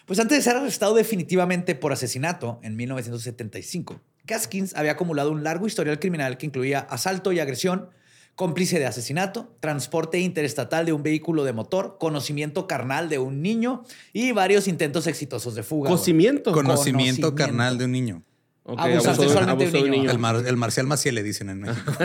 [0.06, 5.66] Pues antes de ser arrestado definitivamente por asesinato en 1975, Gaskins había acumulado un largo
[5.66, 7.90] historial criminal que incluía asalto y agresión,
[8.37, 13.83] cómplice de asesinato, transporte interestatal de un vehículo de motor, conocimiento carnal de un niño
[14.12, 15.88] y varios intentos exitosos de fuga.
[15.90, 17.35] Conocimiento Conocimiento.
[17.35, 18.22] carnal de un niño.
[18.68, 20.11] Ok, Abusar sexualmente de un niño.
[20.11, 21.92] El, mar- el Marcial Maciel le dicen en México.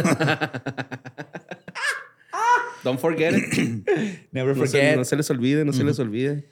[2.83, 3.87] Don't forget it.
[4.31, 4.97] Never No se, forget.
[4.97, 6.49] no se les olvide, no se les olvide.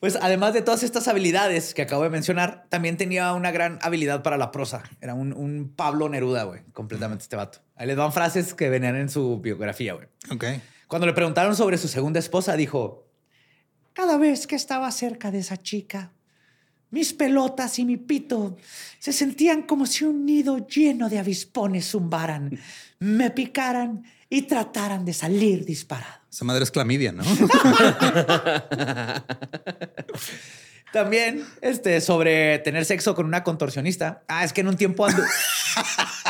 [0.00, 4.22] Pues además de todas estas habilidades que acabo de mencionar, también tenía una gran habilidad
[4.22, 4.82] para la prosa.
[5.00, 7.60] Era un, un Pablo Neruda, güey, completamente este vato.
[7.76, 10.06] Ahí les van frases que venían en su biografía, güey.
[10.30, 10.44] ok.
[10.86, 13.08] Cuando le preguntaron sobre su segunda esposa, dijo,
[13.94, 16.12] cada vez que estaba cerca de esa chica,
[16.90, 18.56] mis pelotas y mi pito
[19.00, 22.56] se sentían como si un nido lleno de avispones zumbaran,
[23.00, 26.14] me picaran y trataran de salir disparado.
[26.30, 27.24] Esa madre es clamidia, ¿no?
[30.92, 34.22] También este, sobre tener sexo con una contorsionista.
[34.28, 35.24] Ah, es que en un tiempo andu-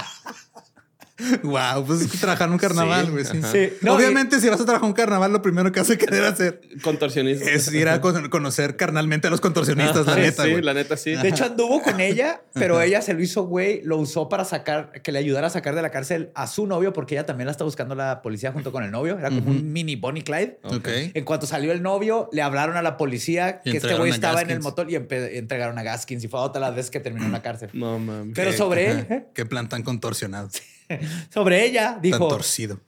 [1.43, 3.25] wow, pues es que trabajar en un carnaval, güey.
[3.25, 3.39] Sí.
[3.39, 3.53] ajá.
[3.53, 3.73] Sí.
[3.83, 6.25] No, Obviamente, si vas a trabajar en un carnaval, lo primero que vas a querer
[6.25, 7.49] hacer Contorsionista.
[7.51, 10.63] es ir a con- conocer carnalmente a los contorsionistas, la Sí, neta, sí, güey.
[10.63, 11.15] la neta sí.
[11.15, 14.91] De hecho, anduvo con ella, pero ella se lo hizo, güey, lo usó para sacar,
[15.03, 17.53] que le ayudara a sacar de la cárcel a su novio, porque ella también la
[17.53, 19.19] está buscando la policía junto con el novio.
[19.19, 20.59] Era como un mini Bonnie Clyde.
[20.65, 20.89] Ok.
[21.15, 24.43] En cuanto salió el novio, le hablaron a la policía Y que este güey estaba
[24.43, 27.33] en el motor y entregaron a Gaskins y fue otra las veces que terminó en
[27.33, 27.71] la cárcel.
[27.73, 28.33] No mames.
[28.35, 29.27] Pero sobre ajá, él, ¿eh?
[29.35, 30.49] Qué plan tan contorsionado,
[31.33, 32.81] Sobre ella, tan dijo, torcido.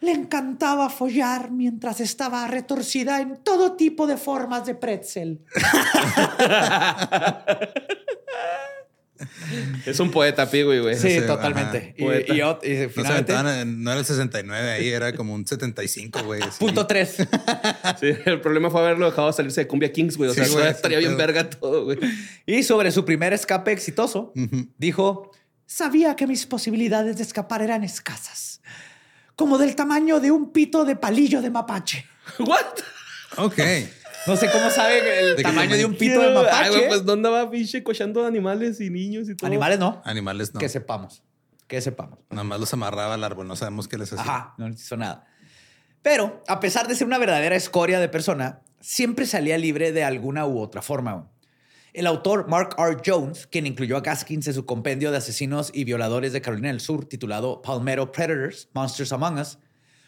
[0.00, 5.40] le encantaba follar mientras estaba retorcida en todo tipo de formas de pretzel.
[9.84, 10.96] Es un poeta, Pigui, güey.
[10.96, 11.92] Sí, Ese, totalmente.
[11.96, 12.04] Y,
[12.88, 13.32] finalmente,
[13.66, 16.40] no era el 69 ahí, era como un 75, güey.
[16.60, 17.16] punto tres.
[17.98, 20.30] Sí, el problema fue haberlo dejado salirse de Cumbia Kings, güey.
[20.30, 21.98] O Sí, sea, güey, estaría sí, bien verga todo, güey.
[22.46, 24.32] Y sobre su primer escape exitoso,
[24.76, 25.32] dijo,
[25.68, 28.60] sabía que mis posibilidades de escapar eran escasas,
[29.36, 32.06] como del tamaño de un pito de palillo de mapache.
[32.40, 32.64] ¿What?
[33.36, 33.58] Ok.
[34.26, 36.88] No sé cómo sabe el ¿De qué tamaño de un pito de Ay, mapache.
[36.88, 39.46] pues ¿dónde va pinche cochando animales y niños y todo?
[39.46, 40.58] Animales no, Animales no.
[40.58, 41.22] que sepamos,
[41.66, 42.18] que sepamos.
[42.30, 44.22] Nada más los amarraba al árbol, no sabemos qué les hacía.
[44.22, 45.26] Ajá, no hizo nada.
[46.02, 50.46] Pero, a pesar de ser una verdadera escoria de persona, siempre salía libre de alguna
[50.46, 51.28] u otra forma.
[51.98, 52.98] El autor Mark R.
[53.04, 56.78] Jones, quien incluyó a Gaskins en su compendio de asesinos y violadores de Carolina del
[56.78, 59.58] Sur, titulado Palmetto Predators, Monsters Among Us,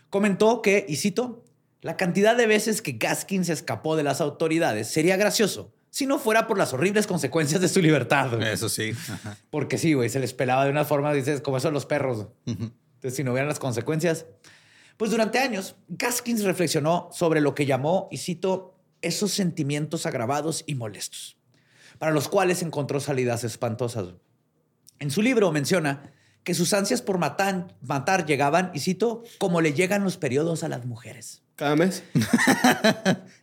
[0.09, 1.43] comentó que, y cito,
[1.81, 6.47] la cantidad de veces que Gaskins escapó de las autoridades sería gracioso si no fuera
[6.47, 8.37] por las horribles consecuencias de su libertad.
[8.37, 8.53] güey.
[8.53, 8.93] Eso sí.
[9.09, 9.37] Ajá.
[9.51, 12.29] Porque sí, güey, se les pelaba de una forma, dices, como eso de los perros.
[12.47, 14.27] Entonces, si no hubieran las consecuencias.
[14.97, 20.77] Pues durante años, Gaskins reflexionó sobre lo que llamó, y cito, esos sentimientos agravados y
[20.77, 21.37] molestos,
[22.01, 24.07] para los cuales encontró salidas espantosas.
[24.99, 26.11] En su libro menciona
[26.43, 30.69] que sus ansias por matar, matar llegaban, y cito, como le llegan los periodos a
[30.69, 31.43] las mujeres.
[31.57, 32.03] Cada mes.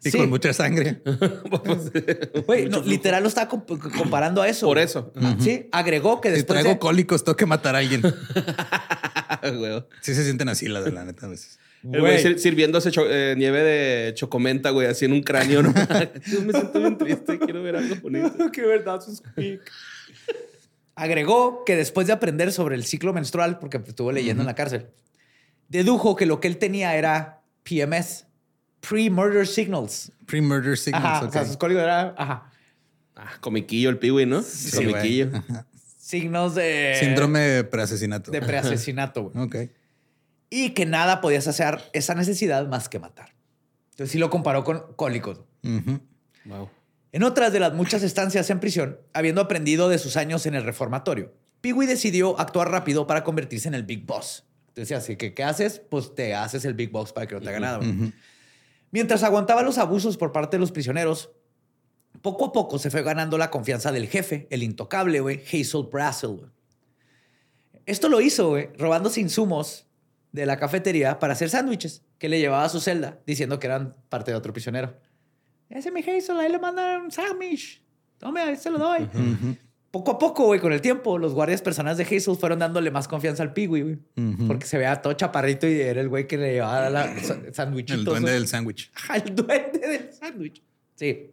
[0.03, 0.17] Y Sí.
[0.17, 1.01] con mucha sangre.
[2.69, 4.65] No, literal lo está comp- comparando a eso.
[4.65, 5.13] Por eso.
[5.39, 8.01] Sí, agregó que Si después traigo de- cólicos, tengo que matar a alguien.
[10.01, 11.59] Sí se sienten así, la de la neta, a veces.
[11.93, 15.63] El güey sir- sirviéndose cho- eh, nieve de chocomenta, güey, así en un cráneo.
[15.63, 15.73] ¿no?
[16.25, 18.51] Yo me siento bien triste, quiero ver algo bonito.
[18.51, 19.21] Qué verdad, sus
[20.95, 24.55] Agregó que después de aprender sobre el ciclo menstrual, porque pues, estuvo leyendo en la
[24.55, 24.87] cárcel,
[25.69, 28.25] dedujo que lo que él tenía era PMS,
[28.87, 30.11] Pre-Murder Signals.
[30.25, 31.47] Pre-murder signals, Ajá, o sea, ok.
[31.47, 32.51] sus códigos eran ajá,
[33.15, 34.41] Ah, comiquillo el piwi, ¿no?
[34.43, 35.29] Sí, comiquillo.
[35.99, 36.95] signos de...
[36.99, 38.29] Síndrome de preasesinato.
[38.31, 39.45] De preasesinato, güey.
[39.45, 39.55] Ok.
[40.49, 43.35] Y que nada podía saciar esa necesidad más que matar.
[43.91, 45.41] Entonces sí lo comparó con cólicos.
[46.45, 46.69] Wow.
[47.11, 50.63] En otras de las muchas estancias en prisión, habiendo aprendido de sus años en el
[50.63, 54.45] reformatorio, Peewee decidió actuar rápido para convertirse en el Big Boss.
[54.67, 55.81] Entonces, así que, ¿qué haces?
[55.89, 57.79] Pues te haces el Big Boss para que no te haga nada.
[58.91, 61.31] Mientras aguantaba los abusos por parte de los prisioneros,
[62.21, 66.29] poco a poco se fue ganando la confianza del jefe, el intocable, güey, Hazel Brassel.
[66.29, 66.51] güey.
[67.87, 69.86] Esto lo hizo, güey, robándose insumos
[70.37, 73.95] de la cafetería para hacer sándwiches que le llevaba a su celda, diciendo que eran
[74.09, 74.95] parte de otro prisionero.
[75.69, 77.81] Ese es mi Hazel, ahí le mandan un sándwich.
[78.17, 79.07] Tome, ahí se lo doy.
[79.91, 83.07] Poco a poco, güey, con el tiempo, los guardias personales de Hazel fueron dándole más
[83.07, 83.97] confianza al Pigui, güey.
[84.47, 87.13] Porque se veía todo chaparrito y era el güey que le llevaba la
[87.53, 87.99] sándwichitos.
[87.99, 88.91] El duende del sándwich.
[89.13, 90.63] El duende del sándwich.
[90.95, 91.31] Sí.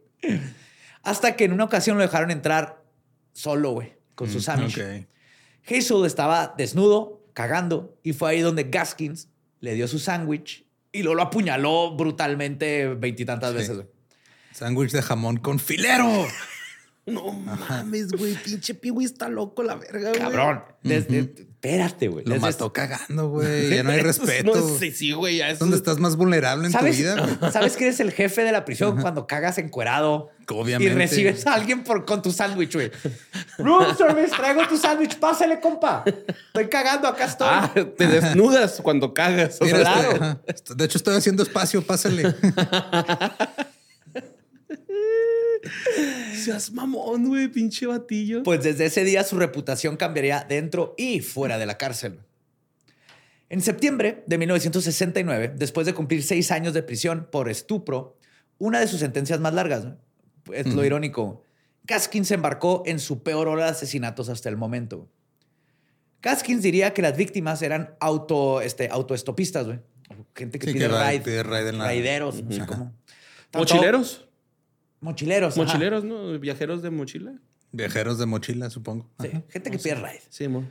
[1.03, 2.83] Hasta que en una ocasión lo dejaron entrar
[3.33, 4.79] solo, güey, con su Mm, sándwich.
[4.79, 5.07] ok.
[5.71, 9.29] Hazel estaba desnudo, cagando, y fue ahí donde Gaskins
[9.61, 13.57] le dio su sándwich y luego lo apuñaló brutalmente veintitantas Sí.
[13.59, 13.85] veces.
[14.53, 16.09] Sándwich de jamón con filero.
[17.07, 18.33] No mames, güey.
[18.35, 20.20] Pinche Piwi está loco la verga, güey.
[20.23, 20.62] Cabrón.
[20.83, 22.27] Desde, Espérate, güey.
[22.27, 23.70] Lo mató cagando, güey.
[23.74, 24.55] Ya no hay respeto.
[24.55, 25.38] No, sí, sí, güey.
[25.38, 27.38] Ya Es donde estás más vulnerable en ¿Sabes, tu vida.
[27.53, 30.31] ¿Sabes que eres el jefe de la prisión cuando cagas encuerado?
[30.48, 30.92] Obviamente.
[30.92, 32.90] Y recibes a alguien por, con tu sándwich, güey.
[33.57, 35.18] Room service, traigo tu sándwich.
[35.18, 36.05] Pásale, compa.
[36.07, 37.48] Estoy cagando, acá estoy.
[37.50, 39.59] Ah, te desnudas cuando cagas.
[39.62, 40.40] Mira, claro.
[40.46, 42.35] este, De hecho, estoy haciendo espacio, pásale.
[46.35, 47.49] seas mamón, güey.
[47.49, 48.43] Pinche batillo.
[48.43, 52.21] Pues desde ese día su reputación cambiaría dentro y fuera de la cárcel.
[53.51, 58.17] En septiembre de 1969, después de cumplir seis años de prisión por estupro,
[58.59, 59.97] una de sus sentencias más largas, ¿no?
[60.53, 61.43] es lo irónico,
[61.85, 65.09] Gaskins se embarcó en su peor ola de asesinatos hasta el momento.
[66.23, 69.79] Gaskins diría que las víctimas eran auto, este, autoestopistas, güey.
[70.35, 72.93] Gente que Sí, pide que ride, pide ride en la- raideros, no sé cómo.
[73.51, 73.61] Tanto-
[75.05, 75.57] Mochileros.
[75.57, 76.03] Mochileros.
[76.05, 76.09] ajá.
[76.12, 76.38] ¿no?
[76.38, 77.35] Viajeros de mochila.
[77.73, 79.11] Viajeros de mochila, supongo.
[79.21, 79.43] Sí, Ajá.
[79.51, 80.23] gente que pide ride.
[80.31, 80.64] Sí, mo.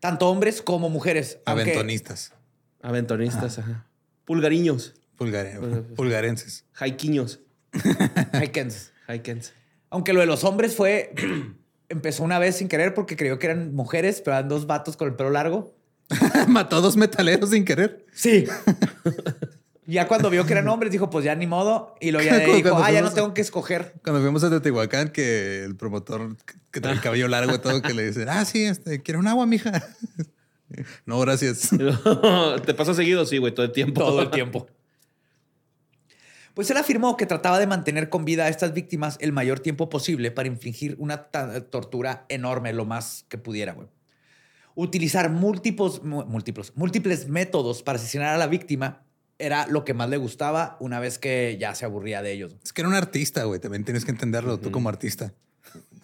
[0.00, 1.38] Tanto hombres como mujeres.
[1.46, 2.32] aunque- Aventonistas.
[2.82, 3.86] Aventonistas, ajá.
[4.24, 4.94] Pulgariños.
[5.18, 5.58] Pulgare-
[5.96, 6.64] pulgarenses.
[6.74, 7.40] Haiquiños.
[8.42, 8.92] Hikens.
[9.06, 9.52] Haikens.
[9.90, 11.12] Aunque lo de los hombres fue.
[11.88, 15.08] empezó una vez sin querer porque creyó que eran mujeres, pero eran dos vatos con
[15.08, 15.74] el pelo largo.
[16.48, 18.04] Mató a dos metaleros sin querer.
[18.12, 18.46] Sí.
[19.90, 21.94] Ya cuando vio que eran hombres, dijo, pues ya ni modo.
[22.00, 23.94] Y luego ya dijo, ah, ya no tengo que escoger.
[24.02, 26.36] Cuando fuimos a Teotihuacán, que el promotor
[26.70, 29.28] que trae el cabello largo y todo, que le dice, ah, sí, este, quiero un
[29.28, 29.84] agua, mija.
[31.06, 31.70] no, gracias.
[32.66, 33.24] ¿Te pasa seguido?
[33.26, 34.00] Sí, güey, todo el tiempo.
[34.00, 34.66] Todo el tiempo.
[36.54, 39.88] Pues él afirmó que trataba de mantener con vida a estas víctimas el mayor tiempo
[39.88, 41.24] posible para infligir una
[41.70, 43.88] tortura enorme, lo más que pudiera, güey.
[44.74, 49.02] Utilizar múltiples, múltiples, múltiples métodos para asesinar a la víctima
[49.40, 52.56] era lo que más le gustaba una vez que ya se aburría de ellos.
[52.62, 53.58] Es que era un artista, güey.
[53.60, 55.32] También tienes que entenderlo tú como artista.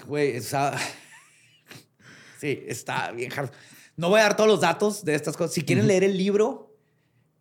[0.07, 0.77] Güey, está...
[2.39, 3.51] Sí, está bien hard.
[3.97, 5.55] No voy a dar todos los datos de estas cosas.
[5.55, 6.77] Si quieren leer el libro,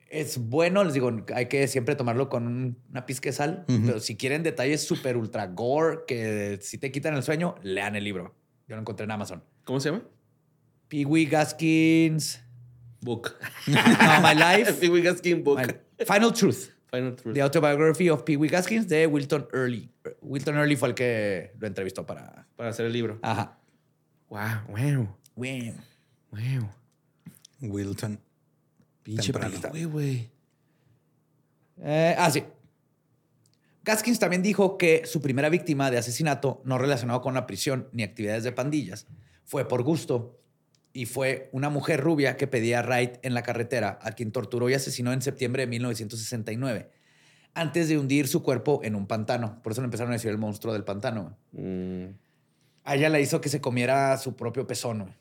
[0.10, 0.84] es bueno.
[0.86, 3.66] Les digo, hay que siempre tomarlo con un- una pizca de sal.
[3.68, 8.06] Pero si quieren detalles súper ultra gore que si te quitan el sueño, lean el
[8.06, 8.36] libro.
[8.70, 9.44] Yo lo encontré en Amazon.
[9.66, 10.04] ¿Cómo se llama?
[10.88, 12.42] Pee Wee Gaskins.
[13.02, 13.34] Book.
[13.68, 13.78] No,
[14.22, 14.74] My Life.
[14.80, 15.60] Pee Wee Gaskin Book.
[15.60, 16.70] My- Final Truth.
[16.92, 17.34] Final Truth.
[17.34, 19.90] The Autobiography of Pee Wee Gaskins de Wilton Early.
[20.22, 22.48] Wilton Early fue el que lo entrevistó para...
[22.56, 23.20] Para hacer el libro.
[23.22, 23.58] Ajá.
[24.30, 25.76] Wow, wow, Bueno.
[26.32, 26.70] wow.
[27.62, 28.20] Wilton.
[29.04, 30.30] Pinche güey, güey.
[31.82, 32.44] Eh, ah, sí.
[33.84, 38.02] Gaskins también dijo que su primera víctima de asesinato, no relacionado con la prisión ni
[38.02, 39.06] actividades de pandillas,
[39.44, 40.40] fue por gusto
[40.96, 44.74] y fue una mujer rubia que pedía ride en la carretera, a quien torturó y
[44.76, 46.90] asesinó en septiembre de 1969,
[47.54, 49.62] antes de hundir su cuerpo en un pantano.
[49.62, 51.38] Por eso le empezaron a decir el monstruo del pantano.
[51.52, 52.06] Mm,
[52.86, 55.14] A ella le hizo que se comiera su propio pezón.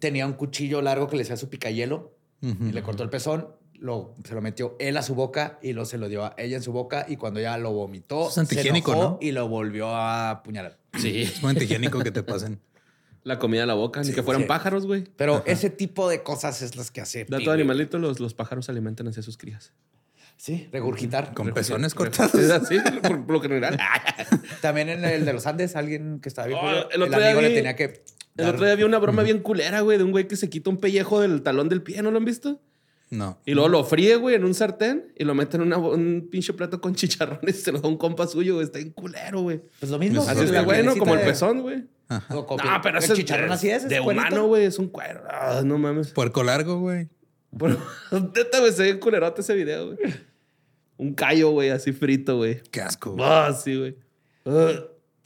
[0.00, 2.66] Tenía un cuchillo largo que le hacía su picayelo Ujú.
[2.68, 5.84] y le cortó el pezón, lo, se lo metió él a su boca y lo
[5.84, 8.68] se lo dio a ella en su boca y cuando ya lo vomitó, Es se
[8.68, 9.18] enojó ¿no?
[9.20, 10.78] y lo volvió a apuñalar.
[10.98, 11.22] Sí.
[11.22, 12.60] Es muy antihigiénico que te pasen.
[13.24, 14.48] La comida a la boca, ni que fueran sí.
[14.48, 15.04] pájaros, güey.
[15.16, 17.24] Pero ese tipo de cosas es las que hace.
[17.24, 19.72] Dato animalito, los, los pájaros alimentan hacia sus crías.
[20.36, 21.34] Sí, regurgitar.
[21.34, 22.34] Con pezones Es cortados.
[22.50, 23.76] así, por, por lo general.
[24.62, 26.60] También en el de los Andes, alguien que estaba bien.
[26.62, 28.04] Oh, el el, otro día le tenía que.
[28.36, 30.70] El otro día vi una broma bien culera, güey, de un güey que se quita
[30.70, 32.60] un pellejo del talón del pie, ¿no lo han visto?
[33.10, 33.38] No.
[33.46, 36.52] Y luego lo fríe, güey, en un sartén y lo mete en una un pinche
[36.52, 38.66] plato con chicharrones y se lo da un compa suyo, güey.
[38.66, 39.62] Está bien culero, güey.
[39.80, 40.22] Pues lo mismo.
[40.22, 41.84] Así Así es está bueno, como el pezón, güey.
[42.08, 42.46] No,
[42.82, 43.88] pero ese chicharrón así es.
[43.88, 45.22] De humano, güey, es un cuero.
[45.28, 46.10] Ah, no mames.
[46.12, 47.08] Puerco largo, güey.
[47.50, 49.98] Güey, se ve culerote ese video, güey.
[50.98, 52.60] Un callo, güey, así frito, güey.
[52.70, 53.16] Qué asco.
[53.20, 53.96] Ah, sí, güey.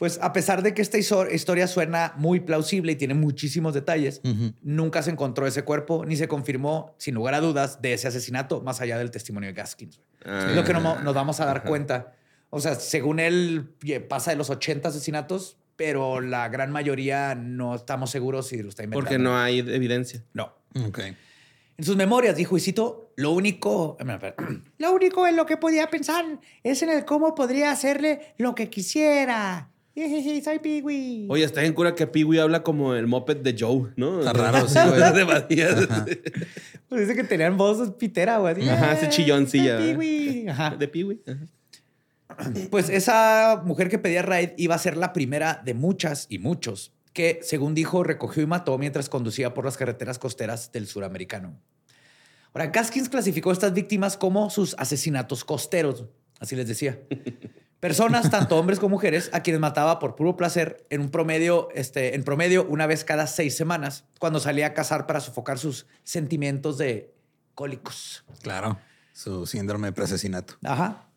[0.03, 0.05] Ah.
[0.05, 4.21] Pues a pesar de que esta historia suena muy plausible y tiene muchísimos detalles,
[4.61, 8.61] nunca se encontró ese cuerpo ni se confirmó, sin lugar a dudas, de ese asesinato,
[8.61, 10.01] más allá del testimonio de Gaskins.
[10.25, 10.47] Ah.
[10.49, 12.13] Es lo que no mo- nos vamos a dar cuenta.
[12.49, 13.73] O sea, según él,
[14.09, 18.83] pasa de los 80 asesinatos, pero la gran mayoría no estamos seguros si lo está
[18.83, 19.09] inventando.
[19.09, 20.21] Porque no hay evidencia.
[20.33, 20.53] No.
[20.85, 20.99] Ok.
[21.77, 23.97] En sus memorias dijo, y cito, lo único,
[24.77, 26.25] Lo único en lo que podía pensar
[26.61, 29.69] es en el cómo podría hacerle lo que quisiera.
[29.95, 31.27] Soy Peewee.
[31.29, 34.19] Oye, está en cura que Peewee habla como el moped de Joe, ¿no?
[34.19, 35.13] Está raro, sí, güey.
[35.13, 35.67] de Badía.
[36.89, 38.67] Pues dice que tenían voz pitera, güey.
[38.69, 39.77] Ajá, ese "Eh, chilloncilla.
[39.77, 40.49] Peewee".
[40.49, 40.75] Ajá.
[40.75, 41.21] De Peewee.
[42.71, 46.91] Pues esa mujer que pedía raid iba a ser la primera de muchas y muchos
[47.13, 51.59] que, según dijo, recogió y mató mientras conducía por las carreteras costeras del suramericano.
[52.53, 56.05] Ahora, Gaskins clasificó a estas víctimas como sus asesinatos costeros,
[56.39, 56.99] así les decía.
[57.83, 62.15] Personas, tanto hombres como mujeres, a quienes mataba por puro placer en un promedio, este,
[62.15, 66.77] en promedio una vez cada seis semanas, cuando salía a cazar para sofocar sus sentimientos
[66.77, 67.13] de
[67.55, 68.23] cólicos.
[68.41, 68.79] Claro.
[69.11, 70.53] Su síndrome de preasesinato.
[70.63, 71.09] Ajá.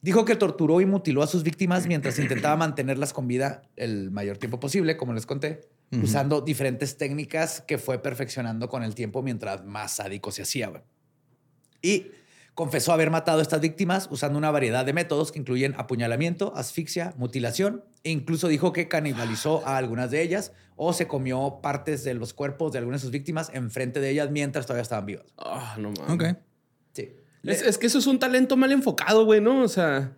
[0.00, 4.38] Dijo que torturó y mutiló a sus víctimas mientras intentaba mantenerlas con vida el mayor
[4.38, 9.64] tiempo posible, como les conté, usando diferentes técnicas que fue perfeccionando con el tiempo mientras
[9.64, 10.84] más sádico se hacía.
[11.82, 12.12] Y
[12.54, 17.14] confesó haber matado a estas víctimas usando una variedad de métodos que incluyen apuñalamiento, asfixia,
[17.16, 22.14] mutilación e incluso dijo que canibalizó a algunas de ellas o se comió partes de
[22.14, 25.26] los cuerpos de algunas de sus víctimas enfrente de ellas mientras todavía estaban vivas.
[25.38, 26.12] Ah, no mames.
[26.12, 26.38] Ok.
[26.92, 27.16] Sí.
[27.44, 29.62] Es, es que eso es un talento mal enfocado, güey, ¿no?
[29.62, 30.12] O sea,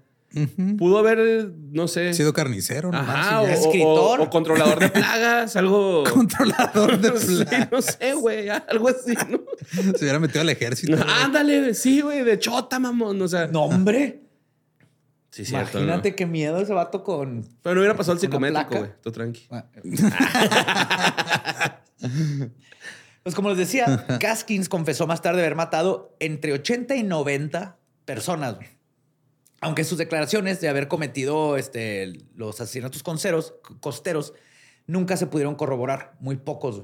[0.78, 2.12] pudo haber, no sé.
[2.14, 4.20] Sido carnicero, Ajá, y o, escritor.
[4.20, 6.04] o controlador de plagas, algo.
[6.04, 7.68] Controlador de Sí, plagas.
[7.72, 9.40] no sé, güey, algo así, ¿no?
[9.94, 10.96] Se hubiera metido al ejército.
[11.22, 13.20] Ándale, sí, güey, de chota, mamón.
[13.22, 14.22] O sea, No, hombre.
[15.30, 16.16] sí, cierto, Imagínate ¿no?
[16.16, 17.46] qué miedo ese vato con.
[17.62, 18.90] Pero no hubiera pasado el ¿Una psicométrico, güey.
[19.02, 19.48] Tú tranqui.
[23.22, 28.56] Pues como les decía, Gaskins confesó más tarde haber matado entre 80 y 90 personas.
[28.56, 28.68] güey.
[29.64, 34.34] Aunque sus declaraciones de haber cometido este, los asesinatos conceros- costeros
[34.86, 36.82] nunca se pudieron corroborar, muy pocos.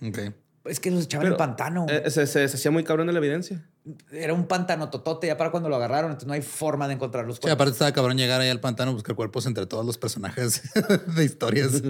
[0.00, 0.10] güey.
[0.10, 0.34] Ok.
[0.66, 1.86] Es que los echaban en Pero, pantano.
[1.88, 3.66] Eh, se, se- se hacía muy cabrón de la evidencia.
[4.12, 7.24] Era un pantano totote ya para cuando lo agarraron, entonces no hay forma de encontrar
[7.26, 7.54] los Sí, cuerpos.
[7.54, 10.60] aparte estaba cabrón llegar ahí al pantano, buscar cuerpos entre todos los personajes
[11.16, 11.82] de historias.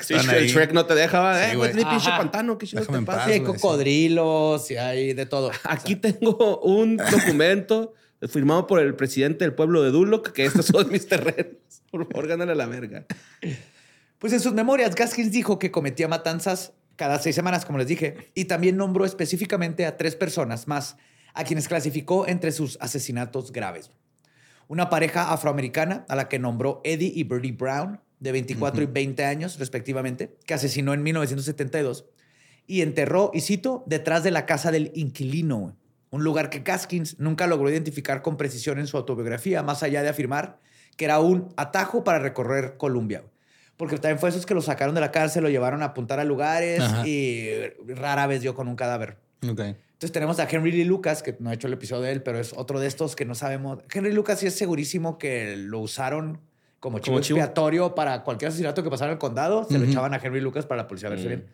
[0.00, 0.46] Sí, el.
[0.48, 3.18] Shrek no te deja, Sí, eh, güey, pinche pantano, qué chido Déjame te en pasa.
[3.18, 3.26] paz.
[3.26, 3.44] Sí, hay sí.
[3.44, 5.50] cocodrilos y hay de todo.
[5.64, 7.94] Aquí tengo un documento
[8.28, 11.56] firmado por el presidente del pueblo de Duloc que estos son mis terrenos.
[11.90, 13.06] Por favor, gánale a la verga.
[14.18, 18.30] Pues en sus memorias, Gaskins dijo que cometía matanzas cada seis semanas, como les dije,
[18.34, 20.96] y también nombró específicamente a tres personas más,
[21.34, 23.90] a quienes clasificó entre sus asesinatos graves.
[24.68, 29.24] Una pareja afroamericana a la que nombró Eddie y Bertie Brown, de 24 y 20
[29.24, 32.06] años respectivamente, que asesinó en 1972
[32.66, 35.76] y enterró, y cito, detrás de la casa del inquilino.
[36.14, 40.08] Un lugar que Gaskins nunca logró identificar con precisión en su autobiografía, más allá de
[40.08, 40.58] afirmar
[40.96, 43.22] que era un atajo para recorrer Colombia.
[43.76, 46.24] Porque también fue esos que lo sacaron de la cárcel, lo llevaron a apuntar a
[46.24, 47.06] lugares Ajá.
[47.06, 47.50] y
[47.88, 49.16] rara vez dio con un cadáver.
[49.42, 49.58] Ok.
[49.60, 52.38] Entonces tenemos a Henry Lee Lucas, que no he hecho el episodio de él, pero
[52.38, 53.80] es otro de estos que no sabemos.
[53.92, 56.40] Henry Lucas sí es segurísimo que lo usaron
[56.78, 59.64] como chivo expiatorio para cualquier asesinato que pasara en el condado.
[59.64, 61.28] Se lo echaban a Henry Lucas para la policía verse Mm.
[61.28, 61.46] bien.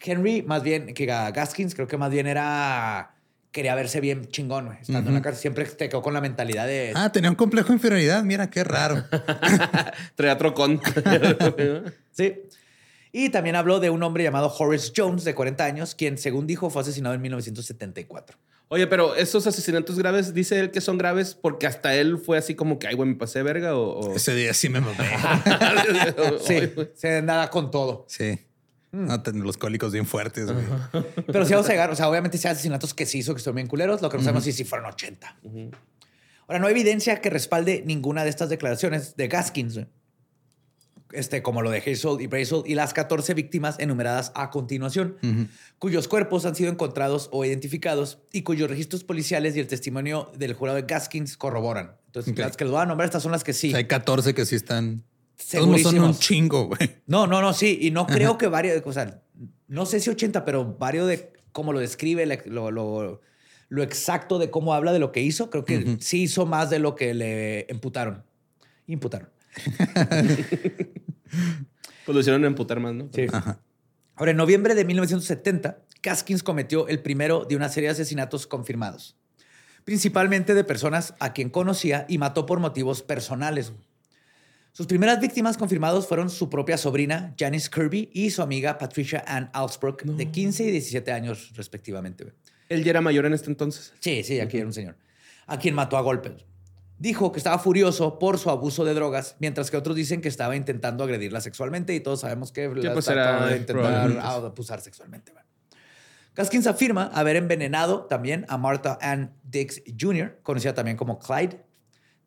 [0.00, 3.14] Henry, más bien, que Gaskins, creo que más bien era...
[3.50, 4.78] Quería verse bien chingón, güey.
[4.82, 6.92] Estando en la cárcel, siempre te quedó con la mentalidad de...
[6.94, 8.22] Ah, tenía un complejo de inferioridad.
[8.22, 9.04] Mira, qué raro.
[10.14, 10.80] Traía trocón.
[12.12, 12.34] Sí.
[13.12, 16.68] Y también habló de un hombre llamado Horace Jones, de 40 años, quien, según dijo,
[16.68, 18.36] fue asesinado en 1974.
[18.70, 22.54] Oye, pero esos asesinatos graves, dice él que son graves porque hasta él fue así
[22.54, 24.00] como que, ay, güey, me pasé verga o...
[24.00, 25.08] o- Ese día sí me mamé.
[26.46, 28.04] Sí, se nada con todo.
[28.08, 28.38] Sí.
[28.90, 30.64] No, ten- los cólicos bien fuertes, güey.
[31.26, 33.54] Pero sí vamos a llegar, o sea, obviamente hay asesinatos que se hizo que son
[33.54, 35.36] bien culeros, lo que no sabemos es si fueron 80.
[36.46, 39.86] Ahora, no hay evidencia que respalde ninguna de estas declaraciones de Gaskins, güey.
[41.12, 45.16] este, como lo de Hazel y Brazel, y las 14 víctimas enumeradas a continuación,
[45.78, 50.54] cuyos cuerpos han sido encontrados o identificados y cuyos registros policiales y el testimonio del
[50.54, 51.92] jurado de Gaskins corroboran.
[52.06, 53.68] Entonces, las que los voy a nombrar, estas son las que sí.
[53.68, 55.02] O sea, hay 14 que sí están.
[55.50, 56.96] Todos son un chingo, güey.
[57.06, 57.78] No, no, no, sí.
[57.80, 59.22] Y no creo que varios, o sea,
[59.68, 63.20] no sé si 80, pero varios de cómo lo describe, lo, lo-
[63.70, 66.78] lo exacto de cómo habla de lo que hizo, creo que sí hizo más de
[66.78, 68.24] lo que le imputaron.
[68.86, 69.28] Imputaron.
[72.04, 73.08] Pues lo hicieron emputar más, ¿no?
[73.14, 73.26] Sí.
[74.16, 79.14] Ahora, en noviembre de 1970, Gaskins cometió el primero de una serie de asesinatos confirmados,
[79.84, 83.72] principalmente de personas a quien conocía y mató por motivos personales.
[84.72, 89.50] Sus primeras víctimas confirmados fueron su propia sobrina, Janice Kirby, y su amiga Patricia Ann
[89.52, 92.32] Alsbrook, de 15 y 17 años, respectivamente.
[92.68, 93.92] Él ya era mayor en este entonces.
[93.98, 94.96] Sí, sí, aquí era un señor.
[95.46, 96.44] A quien mató a golpes.
[96.98, 100.56] Dijo que estaba furioso por su abuso de drogas, mientras que otros dicen que estaba
[100.56, 105.32] intentando agredirla sexualmente y todos sabemos que la pues era, de intentar abusar sexualmente.
[105.32, 105.44] güey.
[106.34, 111.64] Gaskins afirma haber envenenado también a Martha Ann Dix Jr., conocida también como Clyde,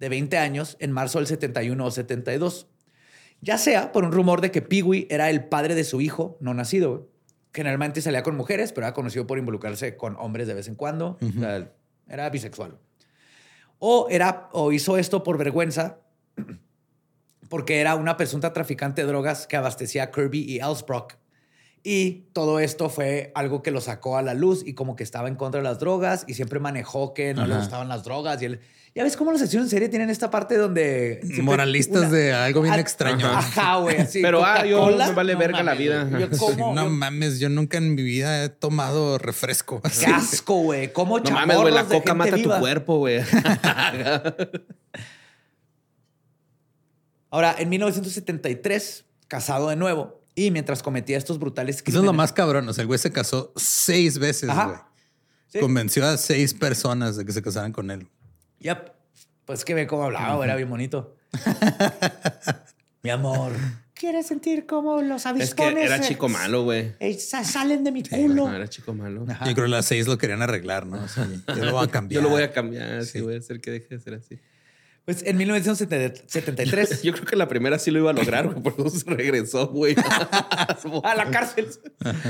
[0.02, 2.68] de 20 años, en marzo del 71 o 72.
[3.40, 6.56] Ya sea por un rumor de que Peewee era el padre de su hijo no
[6.56, 7.12] nacido.
[7.54, 11.20] Generalmente salía con mujeres, pero era conocido por involucrarse con hombres de vez en cuando.
[11.22, 11.72] O sea,
[12.10, 12.80] era bisexual.
[13.78, 16.00] O, era, o hizo esto por vergüenza,
[17.50, 21.14] porque era una presunta traficante de drogas que abastecía a Kirby y Ellsbrook.
[21.84, 25.28] Y todo esto fue algo que lo sacó a la luz y como que estaba
[25.28, 28.40] en contra de las drogas y siempre manejó que no le gustaban las drogas.
[28.44, 28.60] Y él,
[28.94, 31.22] ya ves cómo los asesinos en serie tienen esta parte donde...
[31.42, 33.26] Moralistas una- de algo bien extraño.
[33.26, 33.98] Ajá, güey.
[34.14, 36.08] Pero, ah, yo me vale verga la vida.
[36.20, 36.28] Yo
[36.76, 39.82] no mames, yo nunca en mi vida he tomado refresco.
[39.82, 40.94] Qué asco, güey.
[40.94, 42.60] Como No mames, güey, la coca mata tu cuerpo.
[42.60, 43.22] cuerpo, güey.
[47.30, 52.06] Ahora, en 1973, casado de nuevo, y mientras cometía estos brutales Eso es crímenes...
[52.06, 52.68] lo más cabrón.
[52.70, 54.66] O sea, el güey se casó seis veces, Ajá.
[54.68, 54.80] güey.
[55.48, 55.60] Sí.
[55.60, 58.08] Convenció a seis personas de que se casaran con él.
[58.60, 58.92] Yep.
[59.46, 61.16] Pues que ve cómo hablaba, era bien bonito.
[63.04, 63.52] Mi amor.
[63.94, 66.96] ¿Quieres sentir cómo los es avispones que era eh, chico malo, güey.
[67.00, 68.48] eh, sa- salen de mi culo?
[68.50, 69.26] No, era chico malo.
[69.30, 69.46] Ajá.
[69.46, 71.04] Yo creo que las seis lo querían arreglar, ¿no?
[71.04, 72.16] O sea, yo lo voy a cambiar.
[72.22, 73.22] Yo lo voy a cambiar, sí, Sí.
[73.22, 74.40] voy a hacer que deje de ser así.
[75.06, 78.74] Pues en 1973 Yo creo que la primera sí lo iba a lograr, güey, por
[78.88, 79.96] eso se regresó, güey.
[81.04, 81.68] a la cárcel.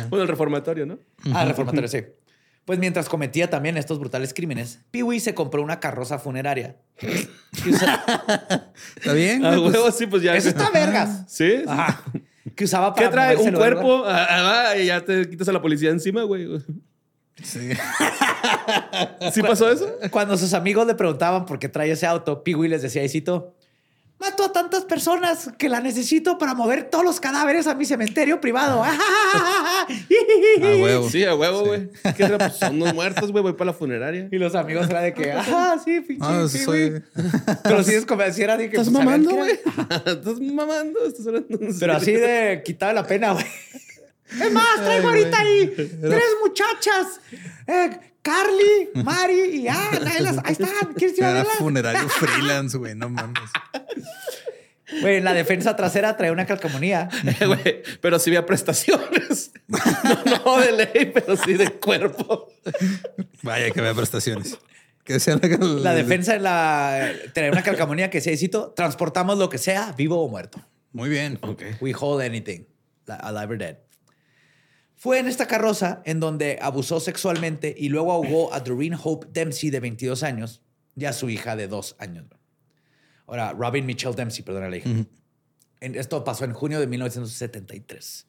[0.10, 0.98] Bueno, el reformatorio, ¿no?
[1.34, 2.04] Ah, reformatorio, sí.
[2.66, 6.78] Pues mientras cometía también estos brutales crímenes, Pee-wee se compró una carroza funeraria.
[7.68, 9.44] usa- ¿Está bien?
[9.44, 9.56] A?
[9.58, 10.36] Pues, huevo, sí, pues ya.
[10.36, 11.24] Eso está vergas.
[11.28, 11.64] ¿Sí?
[11.68, 12.04] Ajá.
[12.56, 13.36] Que usaba para ¿Qué trae?
[13.38, 14.04] ¿Un cuerpo?
[14.06, 16.48] Ah, ah, ya te quitas a la policía encima, güey.
[17.44, 17.70] Sí.
[19.34, 19.88] ¿Sí pasó eso?
[20.10, 23.56] Cuando sus amigos le preguntaban por qué trae ese auto, Pee-wee les decía, y cito,
[24.20, 28.40] mato a tantas personas que la necesito para mover todos los cadáveres a mi cementerio
[28.40, 28.84] privado.
[29.82, 29.88] A
[30.62, 31.10] huevo.
[31.10, 31.66] Sí, a huevo, Sí.
[31.68, 31.90] güey.
[32.16, 33.42] ¿Qué tra- pues son unos muertos, güey.
[33.42, 34.28] Voy para la funeraria.
[34.32, 36.64] Y los amigos era de que, ah, sí, pinche Ah, Pee-wee".
[36.66, 37.04] soy...
[37.64, 38.78] Pero sí es como decir, era de que...
[38.78, 39.52] ¿Estás pues, mamando, güey?
[40.06, 41.06] ¿Estás mamando?
[41.06, 43.46] ¿Estás hablando en Pero así de quitarle la pena, güey.
[44.40, 47.20] Es más, traigo Ay, ahorita ahí tres muchachas.
[47.68, 50.70] Eh, Carly, Mari y ah, ahí, las- ahí están.
[50.96, 51.58] ¿Quieres ir a Era verlas?
[51.58, 52.96] funerario freelance, güey.
[52.96, 53.50] No mames.
[55.02, 57.08] Güey, en la defensa trasera trae una calcamonía.
[57.46, 59.52] Güey, pero sí había prestaciones.
[59.68, 59.80] No,
[60.46, 62.48] no de ley, pero sí de cuerpo.
[63.42, 64.58] Vaya que había prestaciones.
[65.06, 69.50] Que sea la, La defensa en la trae una calcamonía que se cito, transportamos lo
[69.50, 70.62] que sea, vivo o muerto.
[70.92, 71.40] Muy bien.
[71.42, 71.64] Ok.
[71.80, 72.66] We hold anything,
[73.08, 73.78] li- alive or dead.
[75.02, 79.72] Fue en esta carroza en donde abusó sexualmente y luego ahogó a Doreen Hope Dempsey
[79.72, 80.62] de 22 años
[80.96, 82.26] y a su hija de 2 años.
[83.26, 84.90] Ahora, Robin Mitchell Dempsey, perdona la hija.
[85.80, 88.28] Esto pasó en junio de 1973.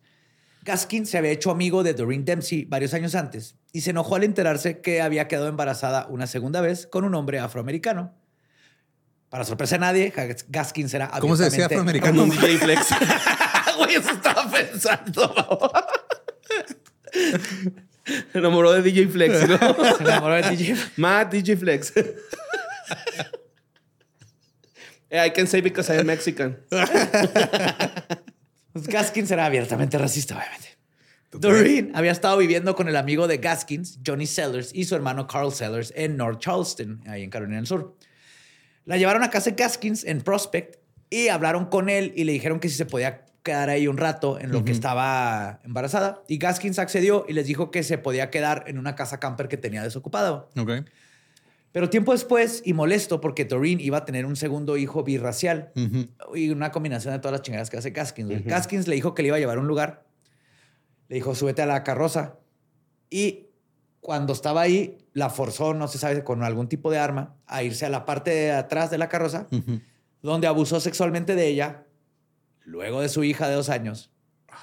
[0.65, 4.25] Gaskin se había hecho amigo de Doreen Dempsey varios años antes y se enojó al
[4.25, 8.15] enterarse que había quedado embarazada una segunda vez con un hombre afroamericano.
[9.29, 12.23] Para sorpresa de nadie, Gas- Gaskin será ¿Cómo se decía afroamericano?
[12.25, 12.31] Un.
[13.79, 15.35] Güey, eso estaba pensando.
[18.05, 19.59] Se enamoró de DJ Flex, ¿no?
[19.97, 20.77] Se enamoró de DJ.
[20.97, 21.93] Matt DJ Flex.
[25.11, 26.59] Eh, I can say because I am Mexican.
[28.73, 30.69] Pues Gaskins era abiertamente racista, obviamente.
[31.33, 35.53] Doreen había estado viviendo con el amigo de Gaskins, Johnny Sellers, y su hermano Carl
[35.53, 37.97] Sellers en North Charleston, ahí en Carolina del Sur.
[38.85, 40.77] La llevaron a casa de Gaskins en Prospect
[41.09, 44.39] y hablaron con él y le dijeron que si se podía quedar ahí un rato
[44.39, 46.23] en lo que estaba embarazada.
[46.29, 49.57] Y Gaskins accedió y les dijo que se podía quedar en una casa camper que
[49.57, 50.47] tenía desocupada.
[50.57, 50.71] Ok.
[51.73, 55.73] Pero tiempo después, y molesto porque Doreen iba a tener un segundo hijo birracial
[56.35, 58.29] y una combinación de todas las chingadas que hace Gaskins.
[58.29, 58.43] güey.
[58.43, 60.05] Gaskins le dijo que le iba a llevar a un lugar.
[61.09, 62.39] Le dijo, súbete a la carroza.
[63.09, 63.47] Y
[64.01, 67.87] cuando estaba ahí, la forzó, no se sabe, con algún tipo de arma, a irse
[67.87, 69.47] a la parte de atrás de la carroza,
[70.23, 71.87] donde abusó sexualmente de ella,
[72.65, 74.11] luego de su hija de dos años.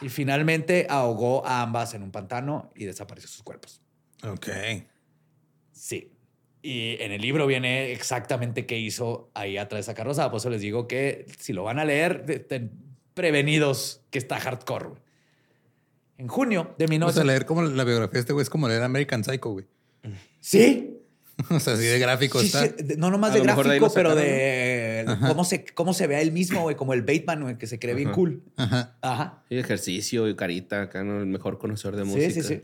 [0.01, 3.81] Y finalmente ahogó a ambas en un pantano y desapareció sus cuerpos.
[4.23, 4.47] Ok.
[5.71, 6.11] Sí.
[6.61, 10.29] Y en el libro viene exactamente qué hizo ahí atrás de esa carroza.
[10.29, 12.71] Por eso les digo que si lo van a leer, estén
[13.13, 14.91] prevenidos que está hardcore.
[16.17, 17.25] En junio de O sea, 1900...
[17.25, 19.65] leer como la biografía de este güey es como leer American Psycho, güey.
[20.41, 20.98] Sí.
[21.49, 22.65] O sea, así de gráfico Sí, está.
[22.67, 26.21] sí, de- no nomás A de gráfico, pero de cómo se, cómo se ve a
[26.21, 28.43] él mismo, güey, como el Bateman, güey, que se cree bien cool.
[28.57, 28.97] Ajá.
[29.01, 29.43] Ajá.
[29.49, 31.19] Y ejercicio y carita, acá, ¿no?
[31.19, 32.29] El mejor conocedor de música.
[32.31, 32.61] Sí, sí, sí.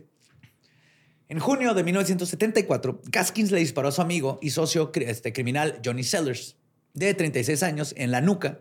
[1.28, 6.04] En junio de 1974, Gaskins le disparó a su amigo y socio este, criminal Johnny
[6.04, 6.58] Sellers,
[6.94, 8.60] de 36 años, en la nuca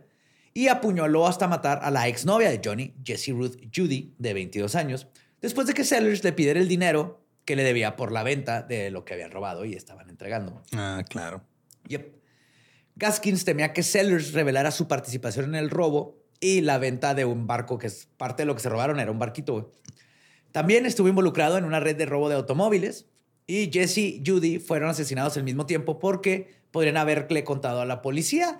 [0.54, 5.08] y apuñaló hasta matar a la exnovia de Johnny, Jessie Ruth Judy, de 22 años,
[5.42, 8.90] después de que Sellers le pidiera el dinero que le debía por la venta de
[8.90, 10.62] lo que habían robado y estaban entregando.
[10.72, 11.42] Ah, claro.
[11.88, 12.14] Yep.
[12.96, 17.46] Gaskins temía que Sellers revelara su participación en el robo y la venta de un
[17.46, 19.72] barco que es parte de lo que se robaron, era un barquito.
[20.52, 23.06] También estuvo involucrado en una red de robo de automóviles
[23.46, 28.02] y Jesse y Judy fueron asesinados al mismo tiempo porque podrían haberle contado a la
[28.02, 28.58] policía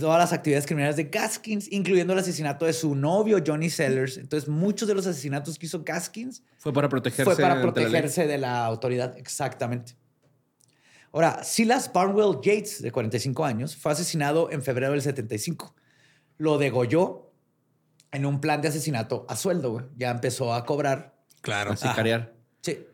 [0.00, 4.16] todas las actividades criminales de Gaskins, incluyendo el asesinato de su novio Johnny Sellers.
[4.16, 7.24] Entonces, muchos de los asesinatos que hizo Gaskins Fue para protegerse.
[7.24, 9.94] fue para la protegerse de la autoridad, exactamente.
[11.12, 15.74] Ahora, Silas Barnwell Yates, de 45 años, fue asesinado en febrero del 75.
[16.38, 17.30] Lo degolló
[18.10, 19.86] en un plan de asesinato a sueldo, güey.
[19.96, 21.14] Ya empezó a cobrar.
[21.40, 21.72] Claro.
[21.72, 22.34] A sicariar.
[22.62, 22.84] Sí.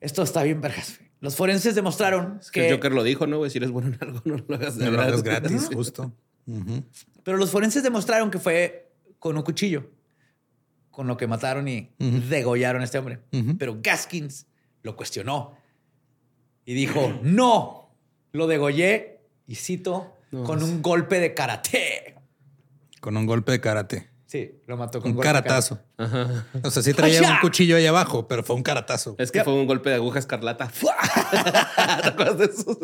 [0.00, 0.98] Esto está bien, vergas.
[0.98, 1.09] güey.
[1.20, 2.68] Los forenses demostraron Es que que...
[2.68, 3.50] el Joker lo dijo, ¿no, güey?
[3.50, 6.12] Si eres bueno en algo, no lo hagas de No lo hagas gratis, justo.
[7.22, 9.90] Pero los forenses demostraron que fue con un cuchillo,
[10.90, 13.20] con lo que mataron y degollaron a este hombre.
[13.58, 14.46] Pero Gaskins
[14.82, 15.56] lo cuestionó
[16.64, 17.94] y dijo, no,
[18.32, 22.14] lo degollé, y cito, No, con un golpe de karate.
[23.00, 24.09] Con un golpe de karate.
[24.30, 25.80] Sí, lo mató con Un golpe de caratazo.
[25.96, 26.46] Ajá.
[26.62, 27.32] O sea, sí traía ¡Hasha!
[27.34, 29.16] un cuchillo ahí abajo, pero fue un caratazo.
[29.18, 29.44] Es que Yep.
[29.44, 30.70] fue un golpe de aguja escarlata.
[32.02, 32.78] ¿Te acuerdas de eso?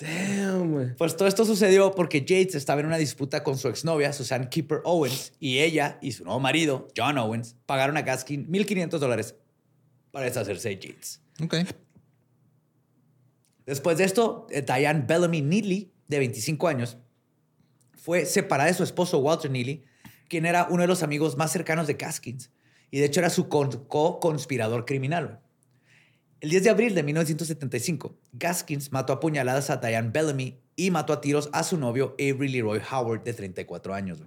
[0.00, 0.96] Damn, güey.
[0.96, 4.80] Pues todo esto sucedió porque Yates estaba en una disputa con su exnovia, Susan Keeper
[4.84, 9.36] Owens, y ella y su nuevo marido, John Owens, pagaron a Gaskin 1.500 dólares
[10.10, 11.20] para deshacerse de Yates.
[11.40, 11.54] Ok.
[13.66, 16.96] Después de esto, eh, Diane Bellamy Neely, de 25 años,
[18.10, 19.84] fue separada de su esposo Walter Neely,
[20.28, 22.50] quien era uno de los amigos más cercanos de Gaskins.
[22.90, 25.38] Y de hecho era su con- co-conspirador criminal.
[26.40, 31.12] El 10 de abril de 1975, Gaskins mató a puñaladas a Diane Bellamy y mató
[31.12, 34.18] a tiros a su novio Avery Leroy Howard, de 34 años.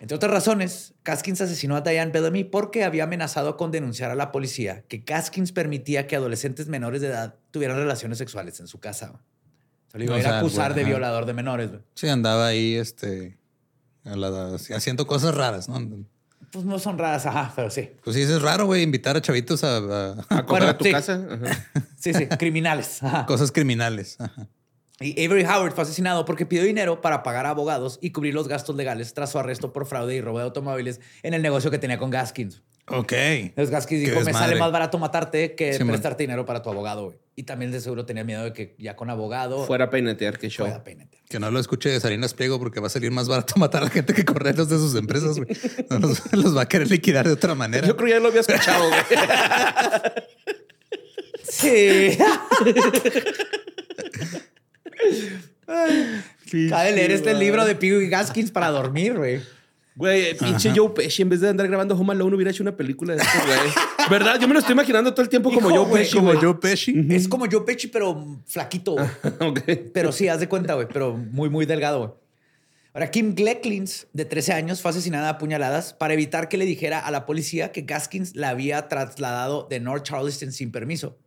[0.00, 4.32] Entre otras razones, Gaskins asesinó a Diane Bellamy porque había amenazado con denunciar a la
[4.32, 9.20] policía que Gaskins permitía que adolescentes menores de edad tuvieran relaciones sexuales en su casa.
[9.92, 11.68] Se lo iba a ir a sea, acusar de violador de menores.
[11.70, 11.82] güey.
[11.94, 13.38] Sí, andaba ahí, este,
[14.04, 15.80] a la- haciendo cosas raras, ¿no?
[16.50, 17.90] Pues no son raras, ajá, pero sí.
[18.04, 20.90] Pues sí, es raro, güey, invitar a chavitos a, a- A Bueno, a tu sí.
[20.92, 21.20] casa.
[21.30, 21.66] Ajá.
[22.02, 23.00] Sí, sí, criminales.
[23.02, 23.26] Ajá.
[23.26, 24.16] cosas criminales.
[24.20, 24.48] Ajá.
[25.00, 28.48] Y Avery Howard fue asesinado porque pidió dinero para pagar a abogados y cubrir los
[28.48, 31.78] gastos legales tras su arresto por fraude y robo de automóviles en el negocio que
[31.78, 32.62] tenía con Gaskins.
[32.88, 33.12] Ok.
[33.12, 35.88] Entonces Gaskins dijo, me sale más barato matarte que Sí, man.
[35.90, 37.04] prestarte dinero para tu abogado.
[37.06, 37.18] güey".
[37.34, 40.50] Y también de seguro tenía miedo de que ya con abogado Fuera a peinetear que
[40.50, 40.68] show.
[41.28, 43.84] Que no lo escuche de Salinas Pliego porque va a salir más barato matar a
[43.86, 45.48] la gente que correrlos de sus empresas, güey.
[45.88, 47.86] No los, los va a querer liquidar de otra manera.
[47.86, 49.00] Yo creo que ya lo había escuchado, güey.
[51.44, 52.16] Sí.
[56.66, 59.42] Acaba de leer este libro de Piggy Gaskins para dormir, güey.
[59.94, 63.14] Güey, pinche Joe Pesci, en vez de andar grabando Home Alone, hubiera hecho una película
[63.14, 64.08] de esto, güey.
[64.10, 64.40] ¿Verdad?
[64.40, 66.38] Yo me lo estoy imaginando todo el tiempo como Hijo, Joe güey, Pesci, Como güey.
[66.42, 67.06] Joe Pesci.
[67.10, 69.90] Es como Joe Pesci, pero flaquito, güey.
[69.92, 72.10] Pero sí, haz de cuenta, güey, pero muy, muy delgado, güey.
[72.94, 76.98] Ahora, Kim Glecklins, de 13 años, fue asesinada a puñaladas para evitar que le dijera
[76.98, 81.18] a la policía que Gaskins la había trasladado de North Charleston sin permiso.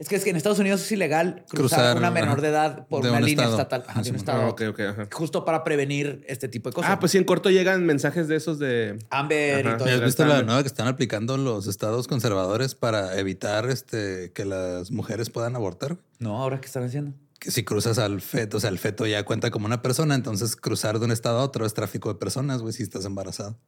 [0.00, 2.88] Es que es que en Estados Unidos es ilegal cruzar, Cruzar, una menor de edad
[2.88, 3.60] por de una un línea estado.
[3.62, 3.84] estatal.
[3.86, 4.42] Ajá, de un estado.
[4.42, 5.08] Ah, ok, ok, ajá.
[5.12, 6.90] Justo para prevenir este tipo de cosas.
[6.90, 8.98] Ah, pues sí, en corto llegan mensajes de esos de.
[9.10, 9.76] Amber Ajá.
[9.76, 10.04] y todo ¿Has eso.
[10.06, 15.28] visto la nueva que están aplicando los estados conservadores para evitar este, que las mujeres
[15.28, 15.98] puedan abortar?
[16.18, 17.12] No, ahora qué están haciendo.
[17.38, 20.56] Que si cruzas al feto, o sea, el feto ya cuenta como una persona, entonces
[20.56, 23.58] cruzar de un estado a otro es tráfico de personas, güey, si estás embarazado.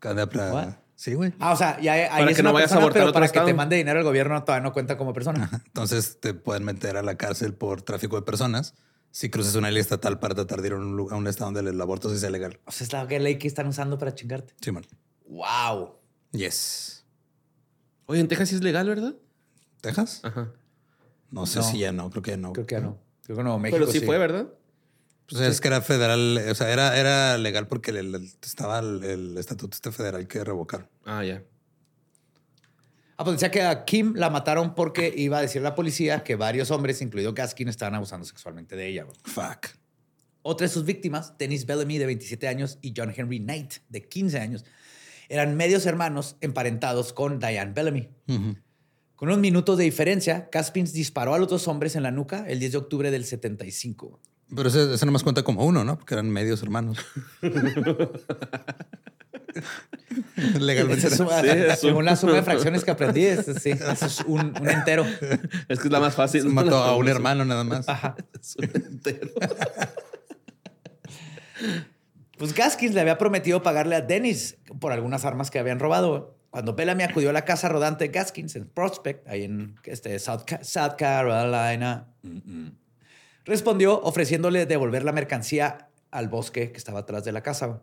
[0.00, 0.74] Cada What?
[0.96, 1.32] Sí, güey.
[1.38, 3.06] Ah, o sea, ya ahí Para es que no una vayas a persona, abortar pero
[3.06, 5.62] a otro para que te mande dinero el gobierno todavía no cuenta como persona.
[5.66, 8.74] Entonces te pueden meter a la cárcel por tráfico de personas
[9.10, 11.52] si cruzas una ley estatal para tratar de ir a un, lugar- a un estado
[11.52, 12.60] donde el aborto sí sea legal.
[12.66, 14.54] O sea, es la ley que están usando para chingarte.
[14.60, 14.84] Sí, man.
[15.26, 15.96] Wow.
[16.32, 17.04] Yes.
[18.06, 19.14] Oye, en Texas sí es legal, ¿verdad?
[19.80, 20.20] ¿Texas?
[20.22, 20.52] Ajá.
[21.30, 21.64] No sé No.
[21.64, 22.52] si ya no, creo que ya no.
[22.52, 22.98] Creo que ya no.
[23.24, 23.78] Creo que no, México.
[23.80, 24.48] Pero sí, fue, ¿verdad?
[25.30, 29.02] Pues es que era federal, o sea, era, era legal porque el- el- estaba el,
[29.04, 30.88] el estatuto este federal que revocar.
[31.04, 31.42] Ah, ya.
[33.16, 36.24] Ah, pues decía que a Kim la mataron porque iba a decir a la policía
[36.24, 39.06] que varios hombres, incluido Gaskin, estaban abusando sexualmente de ella.
[39.24, 39.66] Fuck.
[40.42, 44.38] Otra de sus víctimas, Dennis Bellamy, de 27 años, y John Henry Knight, de 15
[44.40, 44.64] años,
[45.28, 48.08] eran medios hermanos emparentados con Diane Bellamy.
[49.16, 52.58] Con unos minutos de diferencia, Gaskins disparó a los dos hombres en la nuca el
[52.58, 54.18] 10 de octubre del 75.
[54.54, 55.96] Pero ese, ese nomás cuenta como uno, ¿no?
[55.98, 56.98] Porque eran medios hermanos.
[60.58, 61.06] Legalmente.
[61.06, 64.20] Es Sí, es según un- la suma de fracciones que aprendí, es, sí, eso es
[64.26, 65.04] un, un entero.
[65.68, 66.46] Es que es la más fácil.
[66.46, 67.88] Mató a un hermano nada más.
[67.88, 68.16] Ajá.
[68.40, 69.30] Es un entero.
[72.38, 76.36] Pues Gaskins le había prometido pagarle a Dennis por algunas armas que habían robado.
[76.50, 80.42] Cuando Bellamy acudió a la casa rodante de Gaskins en Prospect, ahí en este, South,
[80.62, 82.72] South Carolina, mm, mm,
[83.50, 87.82] respondió ofreciéndole devolver la mercancía al bosque que estaba atrás de la casa.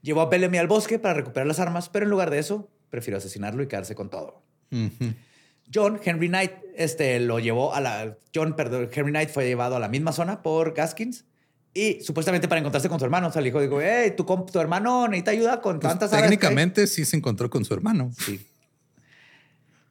[0.00, 3.18] Llevó a Bellamy al bosque para recuperar las armas, pero en lugar de eso, prefirió
[3.18, 4.42] asesinarlo y quedarse con todo.
[5.72, 8.16] John Henry Knight este, lo llevó a la.
[8.34, 11.24] John, perdón, Henry Knight fue llevado a la misma zona por Gaskins
[11.74, 13.28] y supuestamente para encontrarse con su hermano.
[13.28, 16.86] O sea, le dijo, digo, hey, tu, tu hermano necesita ayuda con pues tantas Técnicamente
[16.86, 18.10] sí se encontró con su hermano.
[18.18, 18.40] Sí.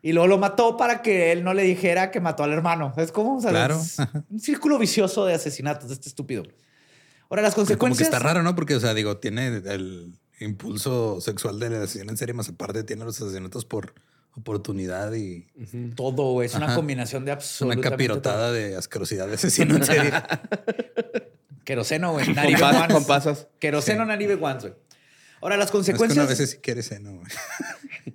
[0.06, 2.94] Y luego lo mató para que él no le dijera que mató al hermano.
[2.98, 3.82] Es como claro.
[4.30, 6.44] un círculo vicioso de asesinatos de este estúpido.
[7.30, 7.80] Ahora, las consecuencias.
[7.80, 8.54] Como que está raro, ¿no?
[8.54, 12.84] Porque, o sea, digo, tiene el impulso sexual de la asesinato en serie, más aparte
[12.84, 13.94] tiene los asesinatos por
[14.36, 15.48] oportunidad y
[15.96, 16.44] todo.
[16.44, 17.88] Es una combinación de absolutamente.
[17.88, 20.12] Una capirotada de asquerosidad de asesino en serie.
[21.64, 22.26] Queroseno, güey.
[22.92, 23.48] Con, pasas.
[23.58, 24.74] Queroseno, Naribe güey.
[25.42, 26.26] Ahora, las consecuencias.
[26.26, 27.32] a veces si quieres seno, güey.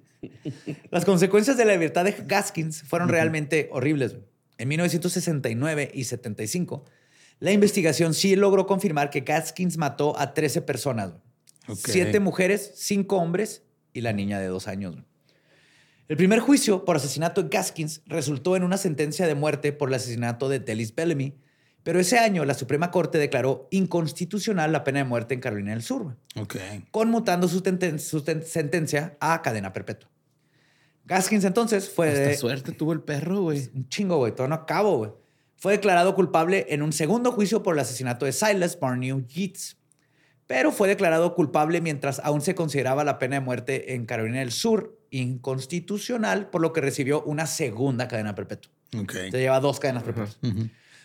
[0.91, 4.17] Las consecuencias de la libertad de Gaskins fueron realmente horribles.
[4.59, 6.85] En 1969 y 75,
[7.41, 11.13] la investigación sí logró confirmar que Gaskins mató a 13 personas.
[11.77, 13.63] Siete mujeres, cinco hombres
[13.93, 14.97] y la niña de dos años.
[16.09, 19.95] El primer juicio por asesinato de Gaskins resultó en una sentencia de muerte por el
[19.95, 21.35] asesinato de Delis Bellamy,
[21.89, 25.83] pero ese año la Suprema Corte declaró inconstitucional la pena de muerte en Carolina del
[25.83, 26.19] Sur,
[26.91, 27.63] conmutando su,
[27.97, 30.11] su sentencia a cadena perpetua.
[31.07, 32.11] Gaskins entonces fue...
[32.11, 33.71] Hasta suerte tuvo el perro, güey.
[33.75, 34.35] Un chingo, güey.
[34.35, 35.13] Todo no acabo, güey.
[35.57, 39.79] Fue declarado culpable en un segundo juicio por el asesinato de Silas Barnew Yeats.
[40.47, 44.53] Pero fue declarado culpable mientras aún se consideraba la pena de muerte en Carolina del
[44.53, 48.71] Sur inconstitucional, por lo que recibió una segunda cadena perpetua.
[48.95, 49.31] Okay.
[49.31, 50.39] Se lleva dos cadenas perpetuas.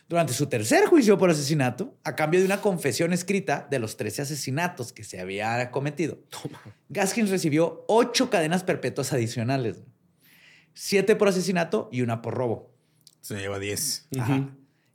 [0.08, 4.24] Durante su tercer juicio por asesinato, a cambio de una confesión escrita de los 13
[4.24, 6.20] asesinatos que se había cometido,
[6.90, 9.78] Gaskins recibió ocho cadenas perpetuas adicionales
[10.74, 12.72] siete por asesinato y una por robo.
[13.22, 14.08] Se lleva diez.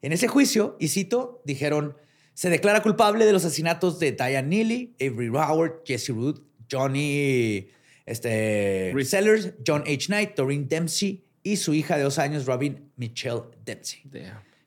[0.00, 1.96] En ese juicio, y cito, dijeron,
[2.34, 7.68] se declara culpable de los asesinatos de Diane Neely, Avery Howard, Jesse Root, Johnny
[8.06, 10.06] este, Sellers, John H.
[10.06, 14.02] Knight, Doreen Dempsey y su hija de dos años, Robin Michelle Dempsey.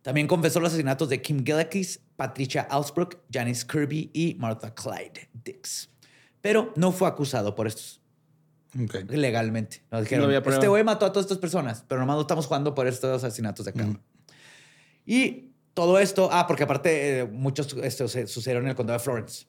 [0.02, 5.90] También confesó los asesinatos de Kim Gillickis, Patricia Alsbrook, Janice Kirby y Martha Clyde Dix.
[6.42, 8.02] Pero no fue acusado por estos
[9.10, 9.84] legalmente.
[9.92, 12.88] Nos dijeron, este güey mató a todas estas personas, pero nomás no estamos jugando por
[12.88, 14.00] estos asesinatos de acá.
[15.06, 19.46] Y todo esto, ah, porque aparte eh, muchos estos sucedieron en el condado de Florence.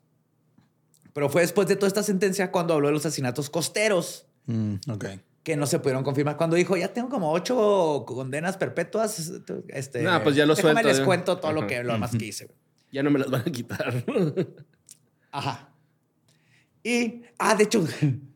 [1.13, 4.27] Pero fue después de toda esta sentencia cuando habló de los asesinatos costeros.
[4.47, 4.75] Mm,
[5.43, 6.37] que no se pudieron confirmar.
[6.37, 9.33] Cuando dijo, ya tengo como ocho condenas perpetuas,
[9.69, 10.83] este, no, pues ya lo suelto.
[10.83, 12.49] les cuento todo lo que lo más que hice.
[12.91, 14.05] Ya no me las van a quitar.
[15.33, 15.75] Ajá.
[16.85, 17.87] Y, ah, de hecho,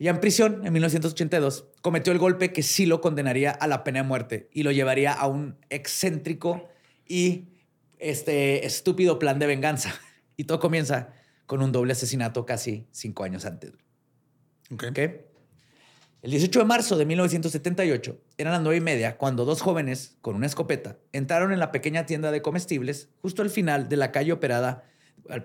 [0.00, 4.00] Ya en prisión, en 1982, cometió el golpe que sí lo condenaría a la pena
[4.00, 6.70] de muerte y lo llevaría a un excéntrico
[7.06, 7.50] y
[7.98, 9.92] este estúpido plan de venganza.
[10.38, 11.12] Y todo comienza
[11.44, 13.72] con un doble asesinato casi cinco años antes.
[14.72, 14.98] Ok.
[16.22, 20.36] El 18 de marzo de 1978, eran las nueve y media, cuando dos jóvenes con
[20.36, 24.32] una escopeta entraron en la pequeña tienda de comestibles justo al final de la calle
[24.32, 24.84] operada,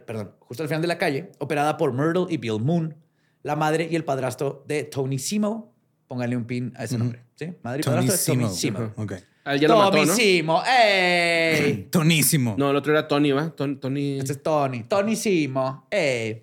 [0.05, 2.95] perdón, justo al final de la calle, operada por Myrtle y Bill Moon,
[3.41, 5.73] la madre y el padrastro de Tony Simo.
[6.07, 7.23] Póngale un pin a ese nombre.
[7.35, 7.53] ¿Sí?
[7.63, 8.93] Madre y padrastro de Tony Simo.
[8.97, 9.19] Okay.
[9.45, 10.13] Ah, ya lo mató, ¿no?
[10.13, 10.63] Simo.
[10.65, 11.87] ¡Ey!
[11.91, 12.55] Tonísimo.
[12.57, 13.51] No, el otro era Tony, ¿va?
[13.51, 14.17] Tony.
[14.17, 14.83] Este es Tony.
[14.83, 15.87] Tony Simo.
[15.91, 16.41] ¡Ey!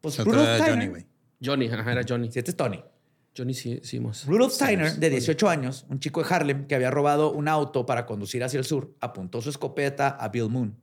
[0.00, 0.58] Pues Steiner.
[0.66, 1.06] Johnny, güey.
[1.44, 2.32] Johnny, ajá, era Johnny.
[2.32, 2.82] Sí, este es Tony.
[3.38, 3.54] Johnny.
[4.26, 8.04] Rudolph Steiner, de 18 años, un chico de Harlem que había robado un auto para
[8.04, 10.76] conducir hacia el sur, apuntó su escopeta a Bill Moon.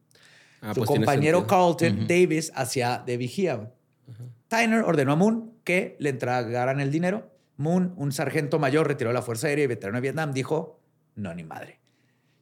[0.61, 3.71] Ah, su pues compañero Carlton Davis hacia de vigía.
[4.47, 7.31] Tyner ordenó a Moon que le entregaran el dinero.
[7.57, 10.79] Moon, un sargento mayor, retiró la Fuerza Aérea y veterano de Vietnam, dijo,
[11.15, 11.79] no, ni madre.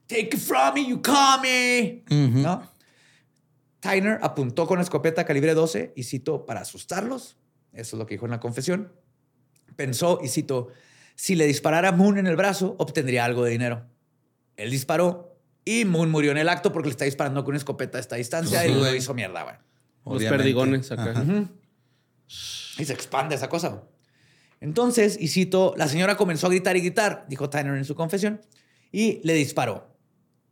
[0.08, 2.04] Take it from me, you call me.
[2.10, 2.70] ¿No?
[3.80, 7.38] Tyner apuntó con escopeta calibre 12 y citó para asustarlos.
[7.74, 8.92] Eso es lo que dijo en la confesión.
[9.76, 10.70] Pensó y citó,
[11.16, 13.86] si le disparara a Moon en el brazo, obtendría algo de dinero.
[14.56, 17.98] Él disparó y Moon murió en el acto porque le está disparando con una escopeta
[17.98, 19.62] a esta distancia y lo hizo mierda.
[20.06, 21.24] Los perdigones acá.
[22.78, 23.84] Y se expande esa cosa.
[24.60, 28.42] Entonces, y cito, la señora comenzó a gritar y gritar, dijo Tyner en su confesión,
[28.92, 29.98] y le disparó.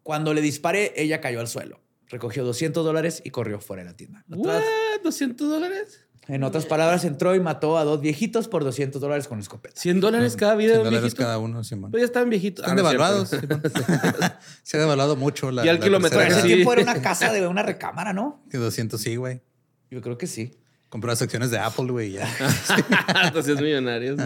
[0.04, 1.80] Cuando le disparé, ella cayó al suelo.
[2.08, 4.26] Recogió 200 dólares y corrió fuera de la tienda.
[4.28, 6.08] ¿200 dólares?
[6.28, 9.80] En otras palabras, entró y mató a dos viejitos por 200 dólares con escopeta.
[9.80, 11.92] 100 dólares cada vida 100 dólares cada uno, Simón.
[11.92, 12.64] Pues ya están viejitos.
[12.64, 13.30] Están ah, devaluados.
[14.64, 15.66] Se ha devaluado mucho la.
[15.66, 16.32] Y al kilometraje.
[16.32, 18.44] Ese tiempo era una casa de una recámara, ¿no?
[18.50, 19.42] Que 200 sí, güey.
[19.90, 20.52] Yo creo que sí.
[20.90, 22.30] Compró las acciones de Apple, güey, ya.
[23.26, 24.20] Entonces millonarios.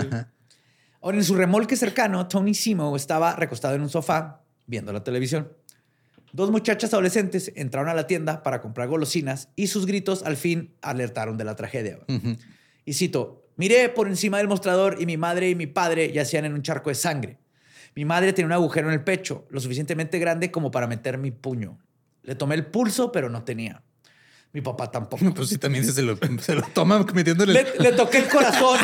[1.02, 5.52] Ahora, en su remolque cercano, Tony Simo estaba recostado en un sofá viendo la televisión.
[6.36, 10.76] Dos muchachas adolescentes entraron a la tienda para comprar golosinas y sus gritos al fin
[10.82, 12.00] alertaron de la tragedia.
[12.84, 16.54] Y cito, miré por encima del mostrador y mi madre y mi padre yacían en
[16.54, 17.38] un charco de sangre.
[17.96, 21.32] Mi madre tenía un agujero en el pecho, lo suficientemente grande como para meter mi
[21.32, 21.80] puño.
[22.22, 23.82] Le tomé el pulso, pero no tenía.
[24.56, 25.26] Mi papá tampoco.
[25.36, 27.52] Pues sí, también se lo, se lo toma metiéndole.
[27.52, 28.80] Le, le toqué el corazón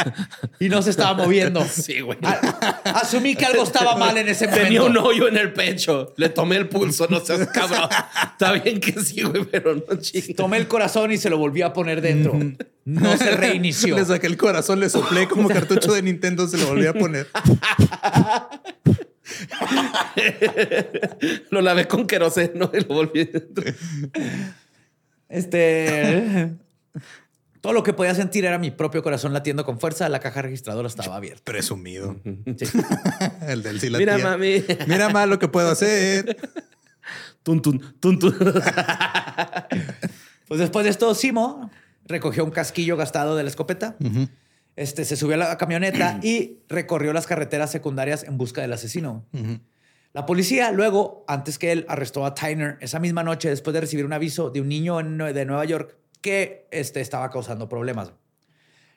[0.58, 1.64] y no se estaba moviendo.
[1.64, 2.18] Sí, güey.
[2.22, 4.64] A- asumí que algo estaba mal en ese momento.
[4.64, 6.12] Tenía un hoyo en el pecho.
[6.16, 7.88] Le tomé el pulso, no seas cabrón.
[8.32, 10.34] Está bien que sí, güey, pero no chingues.
[10.34, 12.36] Tomé el corazón y se lo volví a poner dentro.
[12.84, 13.94] No se reinició.
[13.96, 17.28] Le saqué el corazón, le soplé como cartucho de Nintendo, se lo volví a poner.
[21.50, 23.64] Lo lavé con queroseno y lo volví dentro.
[25.28, 26.54] Este.
[27.60, 30.08] Todo lo que podía sentir era mi propio corazón latiendo con fuerza.
[30.10, 31.42] La caja registradora estaba abierta.
[31.44, 32.16] Presumido.
[32.58, 32.66] Sí.
[33.48, 34.24] El del sí Mira, tía.
[34.24, 34.62] mami.
[34.86, 36.36] Mira más lo que puedo hacer.
[37.42, 38.34] Tun, tun, tun, tun.
[40.46, 41.70] Pues después de esto, Simo
[42.06, 43.96] recogió un casquillo gastado de la escopeta.
[44.76, 49.24] Este se subió a la camioneta y recorrió las carreteras secundarias en busca del asesino.
[50.14, 54.06] La policía luego, antes que él, arrestó a Tyner esa misma noche después de recibir
[54.06, 58.12] un aviso de un niño de Nueva York que este, estaba causando problemas.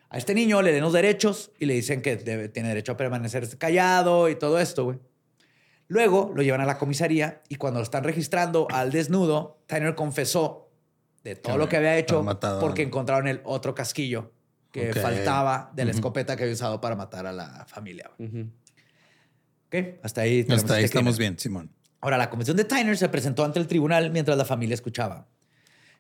[0.10, 2.98] A este niño le den los derechos y le dicen que debe- tiene derecho a
[2.98, 5.00] permanecer callado y todo esto, güey.
[5.90, 10.70] Luego lo llevan a la comisaría y cuando lo están registrando al desnudo, Tyner confesó
[11.24, 14.32] de todo Que lo que había hecho matado porque encontraron el otro casquillo
[14.72, 18.12] que faltaba de la escopeta que había usado para matar a la familia.
[19.68, 20.46] Ok, Hasta ahí.
[20.50, 21.70] Hasta ahí este estamos bien, Simón.
[22.02, 25.28] Ahora, la comisión de Tyner se presentó ante el tribunal mientras la familia escuchaba.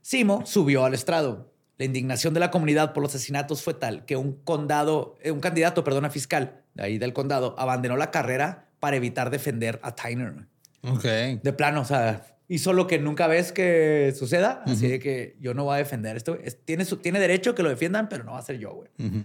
[0.02, 1.54] Simo subió al estrado.
[1.78, 5.40] La indignación de la comunidad por los asesinatos fue tal que un condado, eh, un
[5.42, 9.94] candidato, perdón, a fiscal de ahí del condado abandonó la carrera para evitar defender a
[9.96, 10.48] Tyner.
[10.84, 11.04] Ok.
[11.44, 14.64] De plano, o sea, hizo lo que nunca ves que suceda.
[14.66, 16.36] Así de que yo no voy a defender esto.
[16.42, 18.90] Es- tiene, su- tiene derecho que lo defiendan, pero no va a ser yo, güey.
[19.00, 19.24] Ujú.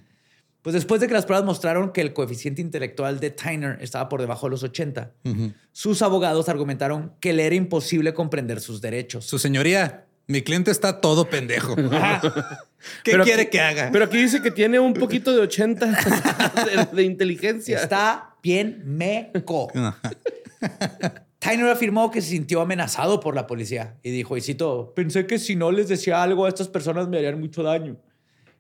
[0.62, 4.20] Pues después de que las pruebas mostraron que el coeficiente intelectual de Tyner estaba por
[4.20, 5.52] debajo de los 80, Ujú.
[5.72, 9.24] sus abogados argumentaron que le era imposible comprender sus derechos.
[9.26, 11.74] Su señoría, mi cliente está todo pendejo.
[13.02, 13.90] ¿Qué Pero quiere aquí- que haga?
[13.92, 15.86] Pero aquí dice que tiene un poquito de 80
[16.90, 17.80] de, de inteligencia.
[17.80, 19.68] Está bien meco.
[21.40, 25.40] Tyner afirmó que se sintió amenazado por la policía y dijo, y cito, pensé que
[25.40, 27.96] si no les decía algo a estas personas me harían mucho daño.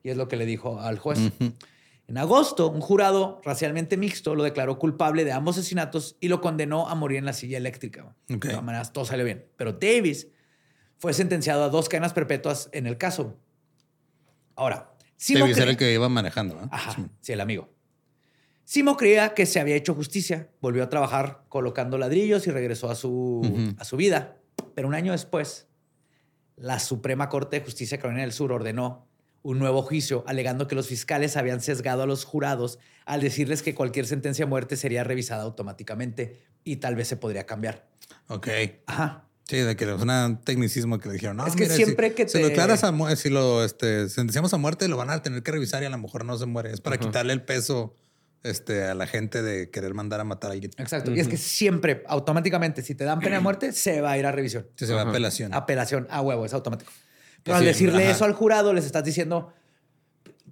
[0.02, 1.20] Y es lo que le dijo al juez.
[2.08, 6.88] En agosto, un jurado racialmente mixto lo declaró culpable de ambos asesinatos y lo condenó
[6.88, 8.14] a morir en la silla eléctrica.
[8.34, 8.44] Ok.
[8.44, 9.46] De todas maneras, todo salió bien.
[9.56, 10.28] Pero Davis
[10.98, 13.38] fue sentenciado a dos cadenas perpetuas en el caso.
[14.56, 16.56] Ahora, Simo Davis era el que iba manejando.
[16.56, 16.68] ¿no?
[16.70, 17.06] Ajá, Sí.
[17.20, 17.70] sí, el amigo.
[18.64, 22.94] Simo creía que se había hecho justicia, volvió a trabajar colocando ladrillos y regresó a
[22.94, 24.36] su, a su vida.
[24.74, 25.68] Pero un año después,
[26.56, 29.08] la Suprema Corte de Justicia de Carolina del Sur ordenó
[29.42, 33.74] un nuevo juicio, alegando que los fiscales habían sesgado a los jurados al decirles que
[33.74, 37.86] cualquier sentencia a muerte sería revisada automáticamente y tal vez se podría cambiar.
[38.28, 38.48] Ok.
[38.86, 39.24] Ajá.
[39.48, 41.36] Sí, de que es un tecnicismo que le dijeron.
[41.36, 43.64] No, Es que mira, siempre si, que Si lo te- declaras a mu- si lo
[43.64, 46.38] este, sentenciamos a muerte, lo van a tener que revisar y a lo mejor no
[46.38, 46.72] se muere.
[46.72, 47.94] Es para quitarle el peso
[48.44, 50.70] este, a la gente de querer mandar a matar a alguien.
[50.78, 51.10] Exacto.
[51.12, 54.26] Y es que siempre, automáticamente, si te dan pena de muerte, se va a ir
[54.26, 54.68] a revisión.
[54.76, 55.52] Si se va a apelación.
[55.52, 56.92] Apelación a huevo, es automático.
[57.42, 58.12] Pero al decirle ajá.
[58.12, 59.52] eso al jurado, les estás diciendo,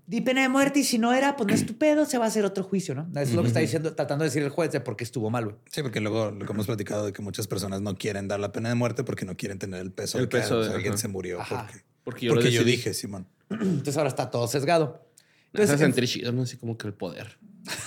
[0.07, 2.25] di pena de muerte y si no era, pues no es tu pedo, se va
[2.25, 3.03] a hacer otro juicio, ¿no?
[3.13, 5.31] Eso es lo que está diciendo, tratando de decir el juez de por qué estuvo
[5.31, 5.57] mal, güey.
[5.71, 8.51] Sí, porque luego lo que hemos platicado de que muchas personas no quieren dar la
[8.51, 10.95] pena de muerte porque no quieren tener el peso El de que peso de- alguien
[10.95, 11.01] ajá.
[11.03, 11.41] se murió.
[11.41, 11.69] Ajá.
[12.03, 13.29] Porque, Porque yo, porque dije, Simón.
[13.51, 15.07] Entonces ahora está todo sesgado.
[15.53, 16.43] Entonces, es sentir chido, ¿no?
[16.43, 17.39] Así como que el poder.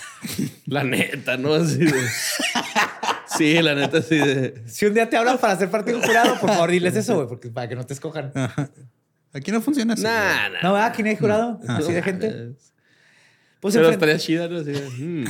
[0.66, 1.52] la neta, ¿no?
[1.54, 1.92] Así de...
[3.36, 4.62] Sí, la neta, así de...
[4.66, 7.16] si un día te hablan para ser parte de un jurado, por favor, diles eso,
[7.16, 8.30] güey, porque para que no te escojan.
[8.34, 8.70] Ajá.
[9.34, 10.04] Aquí no funciona así.
[10.04, 10.62] Nah, nah.
[10.62, 10.92] ¿No, verdad?
[10.94, 11.60] ¿Quién hay jurado?
[11.66, 12.52] Así de gente.
[13.58, 14.58] Pues Pero estaría chida, ¿no?
[14.58, 15.24] Así mm.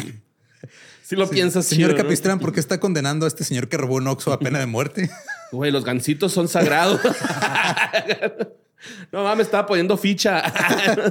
[1.02, 2.04] Si lo piensas, Señor chido, ¿no?
[2.04, 4.66] Capistrán, ¿por qué está condenando a este señor que robó un Oxxo a pena de
[4.66, 5.10] muerte?
[5.52, 7.00] Güey, los gancitos son sagrados.
[9.12, 10.42] no mames, estaba poniendo ficha.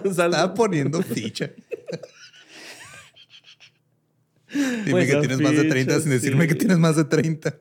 [0.04, 1.50] Estaba poniendo ficha.
[4.54, 6.48] Dime Pues, que tienes más de 30 sin decirme sí.
[6.50, 7.56] que tienes más de 30.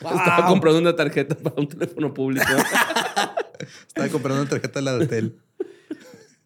[0.00, 2.46] Estaba comprando una tarjeta para un teléfono público.
[3.88, 5.38] Estaba comprando una tarjeta de la de hotel.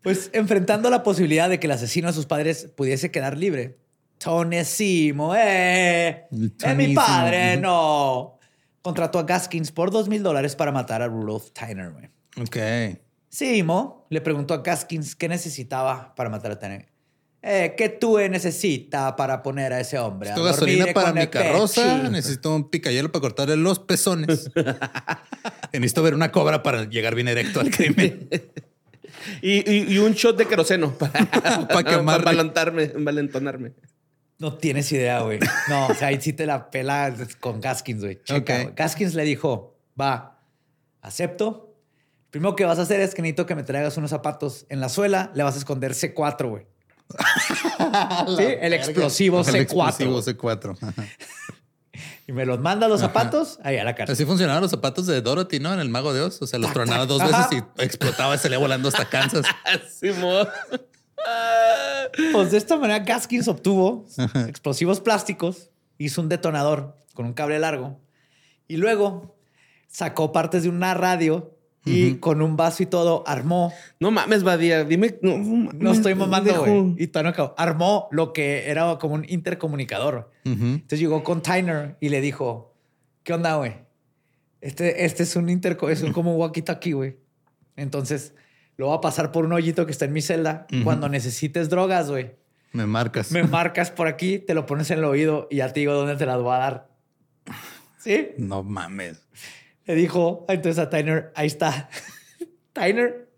[0.02, 3.78] Pues enfrentando la posibilidad de que el asesino de sus padres pudiese quedar libre.
[4.18, 6.26] Tonesimo, eh.
[6.30, 8.38] Es mi padre, no.
[8.82, 12.08] Contrató a Gaskins por dos mil dólares para matar a Rudolph Tyner, güey.
[12.40, 12.98] Ok.
[13.28, 16.88] Simo le preguntó a Gaskins qué necesitaba para matar a Tyner.
[17.42, 20.28] Eh, ¿Qué tú necesita para poner a ese hombre?
[20.28, 22.08] Necesito gasolina para mi carroza.
[22.10, 24.50] Necesito un picayelo para cortarle los pezones.
[25.72, 28.28] necesito ver una cobra para llegar bien erecto al crimen.
[29.42, 33.72] y, un shot de queroseno para, para envalentonarme.
[34.38, 35.38] No tienes idea, güey.
[35.68, 38.20] No, o sea, ahí sí te la pela con Gaskins, güey.
[38.74, 40.42] Gaskins le dijo, va,
[41.00, 41.74] acepto.
[42.30, 44.66] Primero que vas a hacer es que necesito que me traigas unos zapatos.
[44.68, 46.66] En la suela le vas a esconder C4, güey.
[48.36, 49.48] sí, el explosivo C4.
[49.48, 50.76] El explosivo C4.
[52.26, 54.12] y me los manda los zapatos ahí a la casa.
[54.12, 55.72] Así funcionaban los zapatos de Dorothy, ¿no?
[55.72, 56.40] En el Mago de Oz.
[56.42, 59.46] O sea, los tronaba dos veces y explotaba y salía volando hasta Kansas.
[62.32, 64.06] pues de esta manera Gaskins obtuvo
[64.48, 68.00] explosivos plásticos, hizo un detonador con un cable largo
[68.68, 69.36] y luego
[69.88, 73.72] sacó partes de una radio y con un vaso y todo armó.
[74.00, 75.18] No mames, Badía, dime.
[75.22, 77.02] No, estoy mamando, güey.
[77.02, 77.10] Y
[77.56, 80.30] armó lo que era como un intercomunicador.
[80.44, 82.74] Entonces llegó con Tyner y le dijo:
[83.22, 83.74] ¿Qué onda, güey?
[84.60, 87.16] Este, este es un interco, es un como walkie-talkie, güey.
[87.76, 88.34] Entonces
[88.76, 90.66] lo voy a pasar por un hoyito que está en mi celda.
[90.84, 92.32] Cuando necesites drogas, güey.
[92.72, 93.32] Me marcas.
[93.32, 96.16] Me marcas por aquí, te lo pones en el oído y ya te digo dónde
[96.16, 96.90] te las voy a dar.
[97.98, 98.28] ¿Sí?
[98.38, 99.22] No mames
[99.90, 101.88] le dijo entonces a Tyner, ahí está.
[102.72, 103.28] Tyner,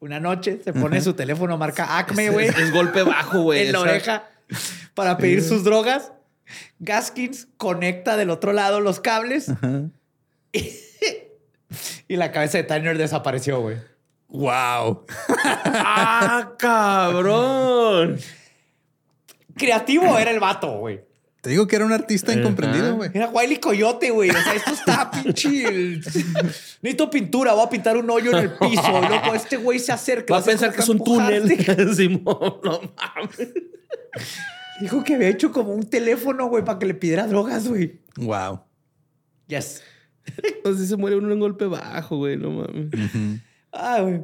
[0.00, 2.48] una noche se pone su teléfono marca Acme, güey.
[2.48, 3.60] Es, golpe bajo, güey.
[3.66, 4.28] En la oreja
[4.94, 6.12] para pedir sus drogas.
[6.80, 9.52] Gaskins conecta del otro lado los cables.
[12.06, 13.78] Y, la cabeza de Tyner desapareció, güey.
[14.28, 15.04] ¡Wow!
[15.44, 18.20] ¡Ah, cabrón!
[19.56, 21.04] Creativo era el vato, güey.
[21.44, 23.10] Te digo que era un artista incomprendido, güey.
[23.12, 24.30] Era Wiley Coyote, güey.
[24.30, 26.00] O sea, esto está pinche.
[26.80, 29.02] Necesito pintura, voy a pintar un hoyo en el piso.
[29.06, 30.32] Luego este güey se acerca.
[30.32, 31.46] Va a pensar que es un túnel.
[31.94, 33.52] Simón, no mames.
[34.80, 38.00] Dijo que había hecho como un teléfono, güey, para que le pidiera drogas, güey.
[38.16, 38.62] Wow.
[39.46, 39.82] Yes.
[40.42, 42.88] Entonces se muere uno en golpe bajo, güey, no mames.
[43.70, 44.22] Ah, güey.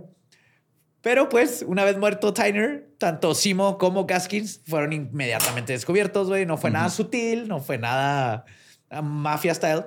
[1.02, 6.44] Pero pues, una vez muerto Tyner, tanto Simo como Gaskins fueron inmediatamente descubiertos, güey.
[6.44, 8.44] No fue nada sutil, no fue nada
[8.90, 9.86] ah, mafia style.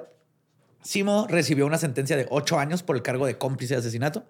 [0.82, 4.26] Simo recibió una sentencia de ocho años por el cargo de cómplice de asesinato.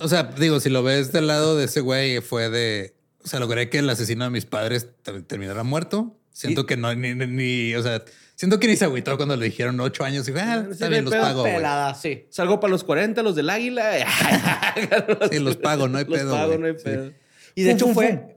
[0.00, 2.96] O sea, digo, si lo ves del lado de ese güey, fue de.
[3.24, 4.88] O sea, logré que el asesino de mis padres
[5.28, 6.18] terminara muerto.
[6.32, 8.02] Siento que no, ni, ni, o sea,
[8.34, 10.28] Siento que ni se agüitó cuando le dijeron ocho años.
[10.28, 11.44] Y ah, está bien, los pago.
[11.44, 12.26] Pelada, sí.
[12.28, 13.92] Salgo para los 40, los del águila.
[15.30, 16.24] sí, los pago, no hay pedo.
[16.24, 17.12] Los pago, no hay pedo.
[17.54, 18.36] Y de hecho fue,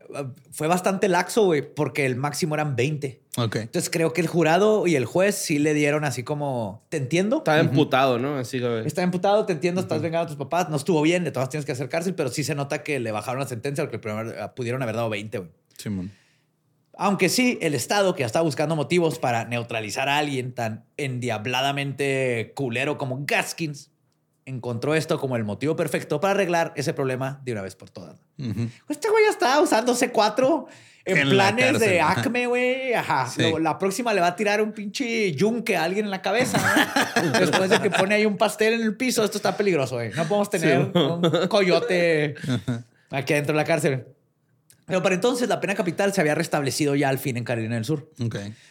[0.52, 3.22] fue bastante laxo, güey, porque el máximo eran 20.
[3.38, 3.56] Ok.
[3.58, 7.38] Entonces creo que el jurado y el juez sí le dieron así como, ¿te entiendo?
[7.38, 8.38] Estaba emputado, ¿no?
[8.38, 8.82] Así que...
[8.86, 10.70] Está emputado, te entiendo, estás vengando a tus papás.
[10.70, 13.12] No estuvo bien, de todas tienes que hacer cárcel, pero sí se nota que le
[13.12, 15.52] bajaron la sentencia porque primero pudieron haber dado 20, güey.
[15.78, 16.12] Simón.
[16.98, 22.54] Aunque sí, el Estado, que ya está buscando motivos para neutralizar a alguien tan endiabladamente
[22.56, 23.92] culero como Gaskins,
[24.46, 28.20] encontró esto como el motivo perfecto para arreglar ese problema de una vez por todas.
[28.90, 30.68] Este güey ya estaba usando C4
[31.06, 32.94] en, planes de Acme, güey.
[32.94, 33.32] Ajá.
[33.60, 36.60] la próxima le va a tirar un pinche yunque a alguien en la cabeza.
[37.40, 40.12] Después de que pone ahí un pastel en el piso, esto está peligroso, güey.
[40.12, 42.36] No podemos tener un coyote
[43.10, 44.06] aquí adentro de la cárcel.
[44.86, 47.86] Pero para entonces la pena capital se había restablecido ya al fin en Carolina del
[47.86, 48.12] Sur.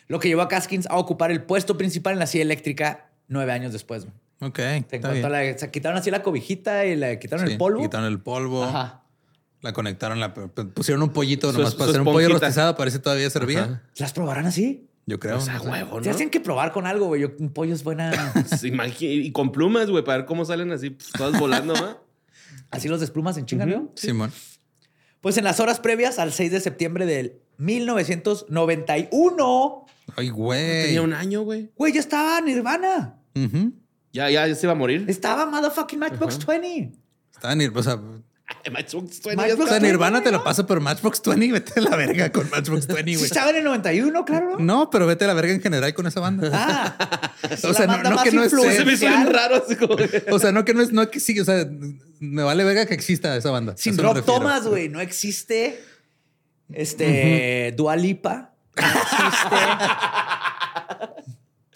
[0.07, 3.53] Lo que llevó a Caskins a ocupar el puesto principal en la silla eléctrica nueve
[3.53, 4.07] años después.
[4.41, 4.59] Ok.
[4.89, 7.83] Se, quitaron así la cobijita y le quitaron el polvo.
[7.83, 8.65] Quitaron el polvo.
[8.65, 9.03] Ajá.
[9.61, 13.83] La conectaron, la pusieron un pollito nomás para hacer un pollo rostizado, parece todavía servía.
[13.97, 14.91] ¿Las probarán así?
[15.07, 15.39] Yo creo.
[15.39, 16.03] O sea, huevo, ¿no?
[16.03, 17.25] Tienen que probar con algo, güey.
[17.25, 18.13] Un pollo es buena.
[19.01, 22.05] y con plumas, güey, para ver cómo salen así, pues, todas volando, ¿no?
[22.71, 23.91] Así los desplumas en chinga, ¿no?
[23.95, 24.31] Simón.
[25.21, 29.87] Pues en las horas previas al 6 de septiembre del 1991.
[30.17, 30.85] Ay, güey.
[30.85, 31.71] Tenía un año, güey.
[31.77, 33.17] Güey, ya estaba Nirvana.
[34.15, 35.05] Ya, ya, ya se iba a morir.
[35.09, 36.93] Estaba motherfucking Matchbox 20.
[37.35, 38.01] Estaba Nirvana.
[38.71, 39.53] Matchbox 20.
[39.55, 42.87] o sea, Nirvana te lo paso, pero Matchbox 20, vete a la verga con Matchbox
[42.95, 43.25] 20, güey.
[43.25, 44.57] estaba en el 91, claro.
[44.61, 46.49] No, pero vete a la verga en general con esa banda.
[46.53, 47.33] Ah,
[47.65, 48.53] o sea, no, que no es.
[48.53, 49.97] Se me suena raro así como.
[50.31, 51.67] o sea, no que no es, no que sí, o sea,
[52.21, 53.75] me vale verga que exista esa banda.
[53.77, 55.83] Sin Rob Thomas, güey, no existe.
[56.73, 58.53] Este, Dualipa.
[58.77, 59.57] No existe.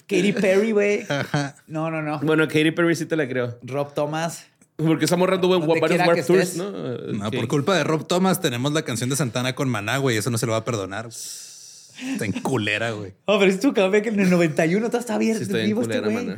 [0.09, 1.07] Katy Perry, güey.
[1.67, 2.19] No, no, no.
[2.21, 3.59] Bueno, Katy Perry sí te la creo.
[3.63, 4.47] Rob Thomas.
[4.77, 6.71] Porque estamos morrando varios Warp Tours, ¿no?
[6.71, 10.17] No, por culpa de Rob Thomas tenemos la canción de Santana con Maná, güey.
[10.17, 11.09] Eso no se lo va a perdonar.
[11.09, 13.15] Está en culera, güey.
[13.25, 16.37] Oh, pero es tu que en el 91 está bien sí, vivo este güey.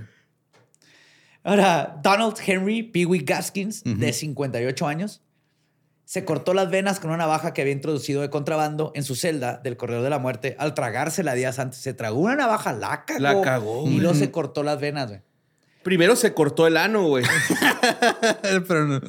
[1.43, 5.23] Ahora, Donald Henry Pee Wee Gaskins, de 58 años,
[6.11, 9.59] se cortó las venas con una navaja que había introducido de contrabando en su celda
[9.63, 10.57] del corredor de la muerte.
[10.59, 13.21] Al tragársela días antes, se tragó una navaja, la cagó.
[13.21, 15.21] La cagó, Y luego se cortó las venas, güey.
[15.85, 17.25] Primero se cortó el ano, güey.
[18.43, 19.01] Pero no-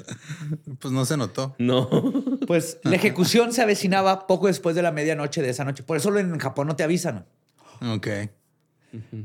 [0.77, 1.55] pues no se notó.
[1.57, 1.89] No.
[2.45, 5.81] Pues la ejecución se avecinaba poco después de la medianoche de esa noche.
[5.81, 7.25] Por eso en Japón no te avisan.
[7.81, 8.07] Ok.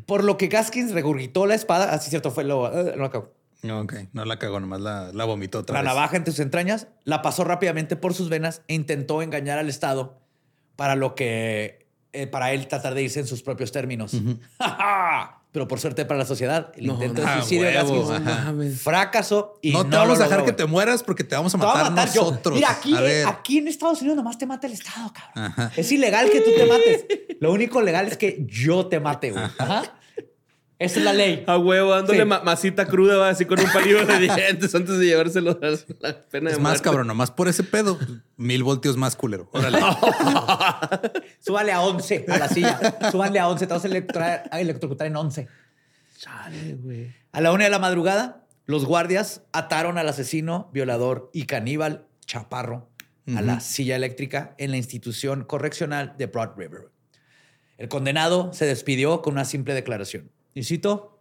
[0.06, 1.92] Por lo que Gaskins regurgitó la espada.
[1.92, 3.34] Así cierto fue lo, eh, lo acabó.
[3.62, 3.94] Ok.
[4.12, 5.88] No la cagó, nomás la, la vomitó otra La vez.
[5.88, 10.18] navaja entre sus entrañas, la pasó rápidamente por sus venas e intentó engañar al Estado
[10.76, 14.12] para lo que, eh, para él tratar de irse en sus propios términos.
[15.52, 18.80] Pero por suerte para la sociedad, el No, intento de ah, suicidio de huevo, Gaskins
[18.82, 21.54] fracasó y no no, te vamos lo a dejar que te mueras porque te vamos
[21.54, 22.24] a matar, a matar yo.
[22.24, 22.56] nosotros.
[22.56, 23.26] Mira, aquí, a ver.
[23.26, 25.44] aquí en Estados Unidos nomás te mata el Estado, cabrón.
[25.52, 25.72] Ajá.
[25.74, 27.06] Es ilegal que tú te mates.
[27.40, 29.44] Lo único legal es que yo te mate, güey.
[29.56, 29.95] Ajá.
[30.78, 31.42] Esa es la ley.
[31.46, 32.24] A huevo, dándole Sí.
[32.26, 35.66] ma- masita cruda, va así con un palillo de dientes antes de llevárselo a
[36.00, 36.82] la pena de Es más, muerte.
[36.82, 37.98] cabrón, nomás por ese pedo,
[38.36, 39.48] mil voltios más culero.
[39.52, 39.78] Órale.
[41.40, 42.78] Súbale a 11 a la silla.
[43.10, 43.66] Súbanle a 11.
[43.66, 45.48] Te vas a electrocutar, a electrocutar en 11.
[46.18, 47.14] Chale, güey.
[47.32, 52.90] A la una de la madrugada, los guardias ataron al asesino, violador y caníbal Chaparro
[53.36, 56.90] a la silla eléctrica en la institución correccional de Broad River.
[57.76, 60.30] El condenado se despidió con una simple declaración.
[60.56, 61.20] Y cito,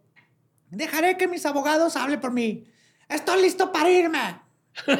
[0.70, 2.66] dejaré que mis abogados hablen por mí.
[3.06, 4.40] Estoy listo para irme.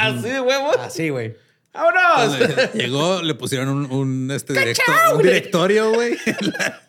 [0.00, 0.76] Así de huevos.
[0.80, 1.36] Así, güey.
[1.72, 2.74] ¡Vámonos!
[2.74, 4.82] Llegó, le pusieron un, un, este directo,
[5.14, 6.82] un directorio, güey, en la,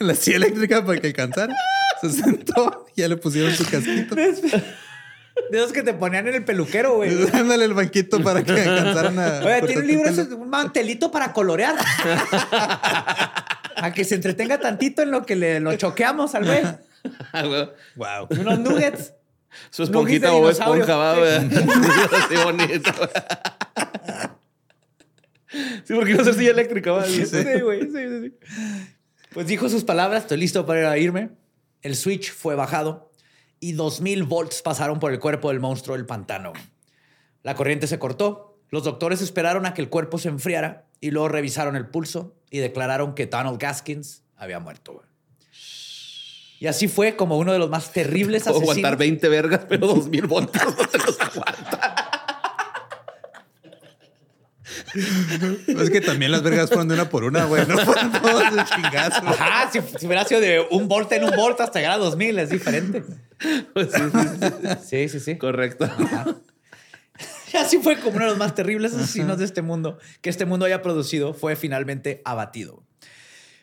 [0.00, 1.54] en la silla eléctrica para que alcanzara.
[2.00, 4.16] Se sentó, ya le pusieron su casquito.
[4.16, 7.14] De esos que te ponían en el peluquero, güey.
[7.32, 9.38] Dándole el banquito para que alcanzaran a.
[9.44, 11.76] Oye, tiene un libro, un mantelito para colorear.
[13.80, 16.62] A que se entretenga tantito en lo que le lo choqueamos al güey.
[17.32, 17.70] Ah.
[17.96, 18.28] Wow.
[18.28, 19.14] Unos nuggets.
[19.70, 21.12] Su esponjita o esponja, va.
[21.14, 22.90] Así bonito.
[25.84, 27.06] Sí, porque a ser silla eléctrica, va.
[27.06, 27.24] Sí,
[27.62, 27.80] güey.
[27.84, 28.34] Sí, sí, sí.
[29.32, 31.30] Pues dijo sus palabras, estoy listo para ir a irme.
[31.80, 33.10] El switch fue bajado
[33.60, 36.52] y 2000 volts pasaron por el cuerpo del monstruo del pantano.
[37.42, 38.58] La corriente se cortó.
[38.68, 42.58] Los doctores esperaron a que el cuerpo se enfriara y luego revisaron el pulso y
[42.58, 44.92] declararon que Donald Gaskins había muerto.
[44.94, 45.06] güey.
[46.58, 48.76] Y así fue como uno de los más terribles Puedo asesinos.
[48.78, 51.96] aguantar 20 vergas, pero 2000 voltios no te los aguanta.
[55.66, 57.64] Es que también las vergas fueron de una por una, güey.
[57.66, 59.22] No fueron todos de chingazo.
[59.26, 62.38] Ajá, si, si hubiera sido de un volt en un volt hasta llegar a 2000,
[62.40, 63.04] es diferente.
[63.72, 64.68] Pues sí, sí, sí.
[64.84, 65.38] Sí, sí, sí.
[65.38, 65.86] Correcto.
[65.86, 66.02] Y
[67.58, 70.66] así fue como uno de los más terribles asesinos de este mundo que este mundo
[70.66, 72.82] haya producido fue finalmente abatido.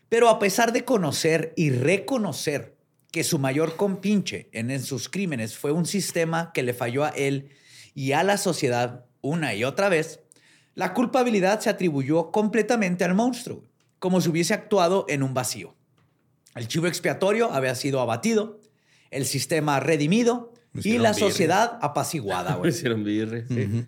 [0.10, 2.78] Pero a pesar de conocer y reconocer
[3.12, 7.10] que su mayor compinche en, en sus crímenes fue un sistema que le falló a
[7.10, 7.50] él
[7.94, 10.22] y a la sociedad una y otra vez,
[10.76, 13.64] la culpabilidad se atribuyó completamente al monstruo,
[14.00, 15.76] como si hubiese actuado en un vacío.
[16.56, 18.62] El chivo expiatorio había sido abatido,
[19.10, 21.14] el sistema redimido y la birria.
[21.14, 22.52] sociedad apaciguada.
[22.54, 22.70] Me güey.
[22.72, 23.46] hicieron birre.
[23.48, 23.86] sí.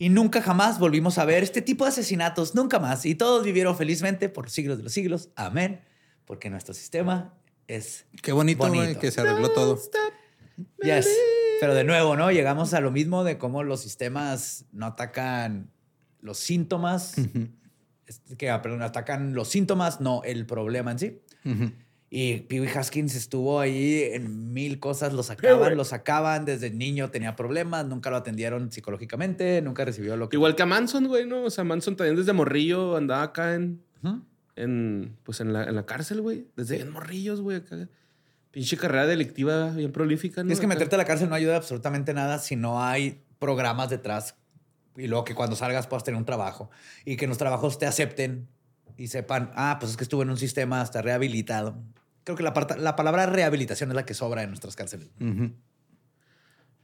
[0.00, 3.04] Y nunca jamás volvimos a ver este tipo de asesinatos, nunca más.
[3.04, 5.30] Y todos vivieron felizmente por siglos de los siglos.
[5.34, 5.80] Amén.
[6.24, 7.34] Porque nuestro sistema
[7.66, 8.06] es...
[8.22, 9.00] Qué bonito, Bonito.
[9.00, 9.76] que se arregló todo.
[10.84, 11.08] Yes.
[11.60, 12.30] Pero de nuevo, ¿no?
[12.30, 15.72] Llegamos a lo mismo de cómo los sistemas no atacan
[16.20, 17.14] los síntomas,
[18.06, 21.20] es- que ah, perdón, atacan los síntomas, no el problema en sí.
[21.44, 21.72] Ujú.
[22.10, 26.46] Y Pee Wee Haskins estuvo ahí en mil cosas, lo sacaban, lo sacaban.
[26.46, 30.36] Desde niño tenía problemas, nunca lo atendieron psicológicamente, nunca recibió lo que...
[30.36, 31.42] Igual que a Manson, güey, ¿no?
[31.42, 33.82] O sea, Manson también desde morrillo andaba acá en,
[34.56, 36.46] en pues en la, en la cárcel, güey.
[36.56, 37.58] Desde bien morrillos, güey.
[37.58, 37.88] Acá.
[38.52, 40.50] Pinche carrera delictiva bien prolífica, ¿no?
[40.50, 40.74] Es que Acá.
[40.74, 44.34] meterte a la cárcel no ayuda absolutamente nada si no hay programas detrás
[44.96, 46.70] y luego que cuando salgas puedas tener un trabajo
[47.04, 48.48] y que en los trabajos te acepten
[48.98, 51.76] y sepan, ah, pues es que estuvo en un sistema, está rehabilitado.
[52.24, 55.08] Creo que la, parta- la palabra rehabilitación es la que sobra en nuestras cárceles.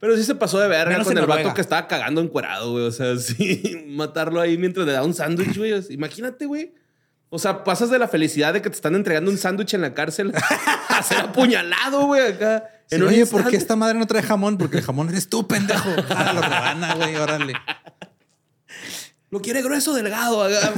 [0.01, 2.73] Pero sí se pasó de verga Menos con en el vato que estaba cagando encuerado,
[2.73, 2.85] güey.
[2.87, 5.73] O sea, sí, matarlo ahí mientras le da un sándwich, güey.
[5.91, 6.75] Imagínate, güey.
[7.31, 9.93] O sea, pasas de la felicidad de que te están entregando un sándwich en la
[9.93, 10.33] cárcel
[10.89, 12.71] a ser apuñalado, güey, acá.
[12.87, 14.57] Sí, oye, ¿por qué esta madre no trae jamón?
[14.57, 15.89] Porque el jamón eres tú, pendejo.
[16.11, 17.55] Ah, lo rebana, güey, órale.
[19.31, 20.73] Lo quiere grueso delgado, acá.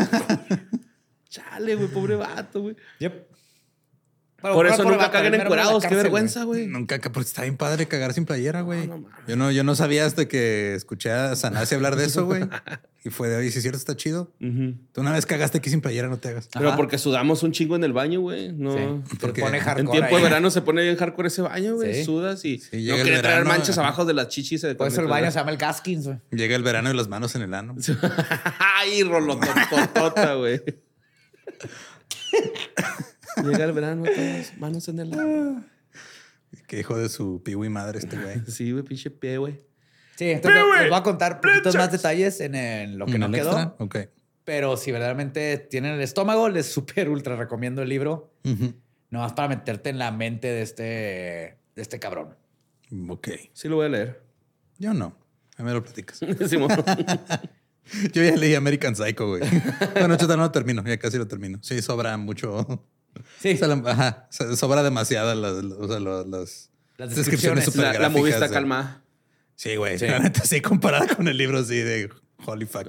[1.37, 2.77] Chale, güey, pobre vato, güey.
[3.01, 3.27] Yep.
[4.43, 5.87] Pero Por ¿cuál eso por nunca la encuerados.
[5.87, 6.67] Qué vergüenza, güey.
[6.67, 8.87] Nunca, ca- porque está bien padre cagar sin playera, güey.
[8.87, 9.17] No, no mames.
[9.27, 12.43] yo no, yo no sabía hasta que escuché a Sanasi hablar de eso, güey.
[13.05, 14.35] y fue de, oye, si es cierto, está chido.
[14.39, 16.51] Tú una vez cagaste aquí sin playera, no te hagas.
[16.53, 16.77] Pero Ajá.
[16.77, 18.53] porque sudamos un chingo en el baño, güey.
[18.53, 18.75] No.
[19.09, 19.17] Sí.
[19.19, 21.95] Porque pone en hardcore En tiempo de verano se pone bien hardcore ese baño, güey.
[21.95, 22.05] Sí.
[22.05, 24.61] Sudas y Sí, no quería traer manchas abajo de las chichis.
[24.61, 26.19] de Por eso el baño se llama el Gaskins, güey.
[26.31, 27.75] Llega el verano y las manos en el ano.
[28.59, 30.61] Ay, rolototota, güey.
[33.45, 35.65] Llega el verano, todas manos en el ano.
[36.67, 38.41] Que hijo de su piwi madre este güey.
[38.47, 39.61] Sí, güey, pinche pie, güey.
[40.17, 43.21] Sí, entonces Pero, les voy a contar poquitos más detalles en, el- lo que ¿En
[43.21, 43.51] no quedó.
[43.51, 43.75] extra?
[43.79, 43.97] Ok.
[44.45, 48.33] Pero si verdaderamente tienen el estómago, les súper ultra recomiendo el libro.
[48.45, 48.73] Ujú.
[49.11, 52.35] Nomás para meterte en la mente de este, de este cabrón.
[53.09, 53.29] Ok.
[53.53, 54.23] Sí lo voy a leer.
[54.79, 55.17] Yo no.
[55.59, 56.21] A mí me lo platicas.
[56.49, 56.71] Simón.
[58.13, 59.43] Yo ya leí American Psycho, güey.
[59.95, 60.83] bueno, yo no lo termino.
[60.85, 61.59] Ya casi lo termino.
[61.63, 62.85] Sí, sobra mucho.
[63.41, 67.65] Sí, O sea, la- ajá, so- sobra demasiada las, o sea, lo- las, Las descripciones
[67.65, 69.03] súper la, la de- calmada.
[69.55, 69.99] Sí, güey.
[69.99, 70.07] Sí.
[70.07, 72.11] La neta, sí, comparada con el libro, sí, de
[72.45, 72.89] holy fuck.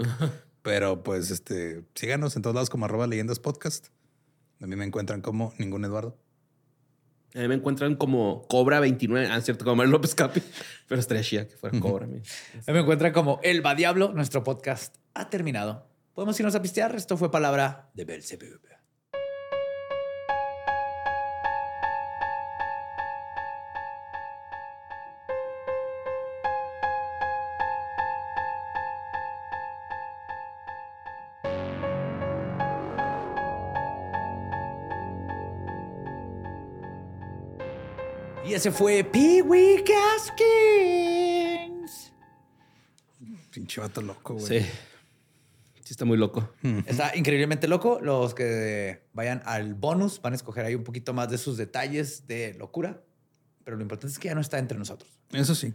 [0.63, 3.87] Pero pues, este, síganos en todos lados como arroba leyendas podcast.
[4.59, 6.17] A mí me encuentran como ningún Eduardo.
[7.35, 9.27] A mí me encuentran como Cobra 29.
[9.31, 10.41] Ah, cierto, como Manuel López Capi.
[10.87, 12.07] Pero estaría chida que fuera Cobra.
[12.07, 12.23] mira.
[12.65, 14.11] Ahí me encuentran como El Va Diablo.
[14.13, 15.87] Nuestro podcast ha terminado.
[16.13, 16.95] Podemos irnos a pistear.
[16.95, 18.61] Esto fue palabra de Belzebub.
[38.47, 41.33] Y ese fue Pee Wee Gaskins.
[43.51, 44.61] Pinche vato loco, güey.
[44.61, 44.69] Sí.
[45.83, 46.49] Sí, está muy loco.
[46.85, 47.99] Está increíblemente loco.
[48.01, 52.25] Los que vayan al bonus van a escoger ahí un poquito más de sus detalles
[52.27, 53.03] de locura.
[53.65, 55.11] Pero lo importante es que ya no está entre nosotros.
[55.33, 55.73] Eso sí.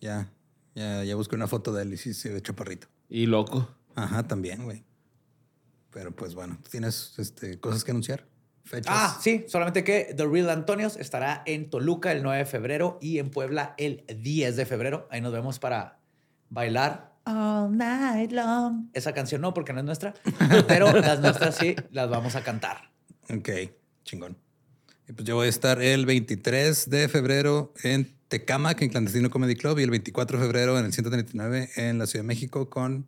[0.00, 0.30] Ya,
[0.76, 2.86] ya, ya busqué una foto de él y sí se ve chaparrito.
[3.08, 3.68] Y loco.
[3.96, 4.84] Ajá, también, güey.
[5.90, 8.28] Pero pues bueno, ¿tienes este, cosas que anunciar?
[8.66, 8.94] Fechas.
[8.94, 9.44] Ah, sí.
[9.48, 13.74] Solamente que The Real Antonios estará en Toluca el 9 de febrero y en Puebla
[13.78, 15.08] el 10 de febrero.
[15.10, 16.00] Ahí nos vemos para
[16.50, 18.88] bailar all night long.
[18.92, 20.14] Esa canción no, porque no es nuestra.
[20.68, 22.90] Pero las nuestras sí las vamos a cantar.
[23.30, 23.48] Ok,
[24.04, 24.36] chingón.
[25.08, 29.54] Y pues yo voy a estar el 23 de febrero en Tecamac, en Clandestino Comedy
[29.54, 33.06] Club, y el 24 de febrero en el 139 en la Ciudad de México con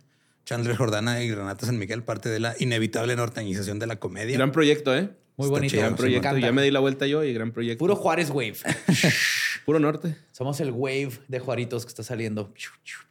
[0.49, 4.35] Chandler Jordana y Renata San Miguel, parte de la inevitable norteñización de la comedia.
[4.39, 5.11] Gran proyecto, ¿eh?
[5.37, 5.71] Muy Está bonito.
[5.73, 6.39] chido, Gran proyecto.
[6.39, 7.79] Ya me di la vuelta yo y gran proyecto.
[7.81, 8.57] Puro Juárez Wave.
[9.67, 10.17] Puro norte.
[10.33, 12.55] Somos el wave de Juaritos que está saliendo.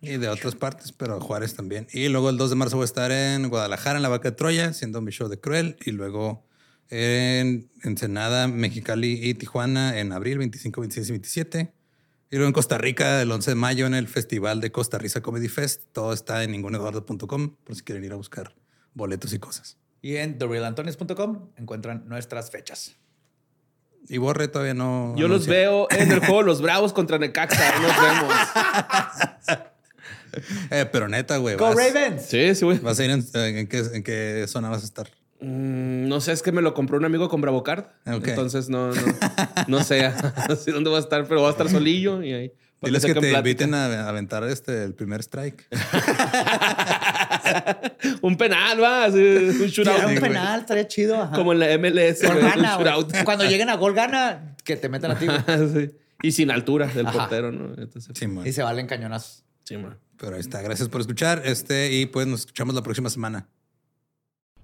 [0.01, 1.85] Y de otras partes, pero Juárez también.
[1.93, 4.35] Y luego el 2 de marzo voy a estar en Guadalajara, en la Vaca de
[4.35, 5.77] Troya, haciendo mi show de Cruel.
[5.85, 6.43] Y luego
[6.89, 11.73] en Ensenada, Mexicali y Tijuana en abril 25, 26 y 27.
[12.29, 15.21] Y luego en Costa Rica el 11 de mayo en el Festival de Costa Rica
[15.21, 15.83] Comedy Fest.
[15.93, 18.53] Todo está en ninguneduardo.com por si quieren ir a buscar
[18.93, 19.77] boletos y cosas.
[20.01, 22.95] Y en therealantonios.com encuentran nuestras fechas.
[24.09, 25.13] Y Borre todavía no.
[25.17, 27.75] Yo los veo en el juego Los Bravos contra Necaxa.
[27.75, 29.67] Ahí nos vemos.
[30.69, 31.55] Eh, pero neta, güey.
[31.55, 32.23] ¡Go vas- Ravens!
[32.27, 32.77] Sí, sí, güey.
[32.79, 35.09] ¿Vas a ir en, en qué, en qué zona vas a estar?
[35.39, 37.85] Mm, no sé, es que me lo compró un amigo con Bravocard.
[38.07, 38.27] Ok.
[38.29, 39.01] Entonces no, no,
[39.67, 40.05] no sé
[40.49, 42.51] así dónde va a estar, pero va a estar solillo y ahí.
[42.81, 43.37] Diles que te plática.
[43.39, 45.65] inviten a aventar este, el primer strike.
[48.21, 50.05] un penal, va, un shootout.
[50.05, 51.21] un penal, estaría chido.
[51.21, 51.35] ajá.
[51.35, 52.77] Como en la MLS, Gol gana.
[53.25, 55.27] Cuando lleguen a gol gana, que te metan a ti.
[55.73, 55.89] Sí.
[56.21, 57.19] Y sin altura del Ajá.
[57.19, 57.73] portero, ¿no?
[57.81, 58.27] Entonces, Sí.
[58.45, 59.43] Y se valen cañonazos.
[59.63, 59.97] sí, man.
[60.17, 60.61] Pero ahí está.
[60.63, 61.43] Gracias por escuchar.
[61.45, 63.47] Este, y pues nos escuchamos la próxima semana.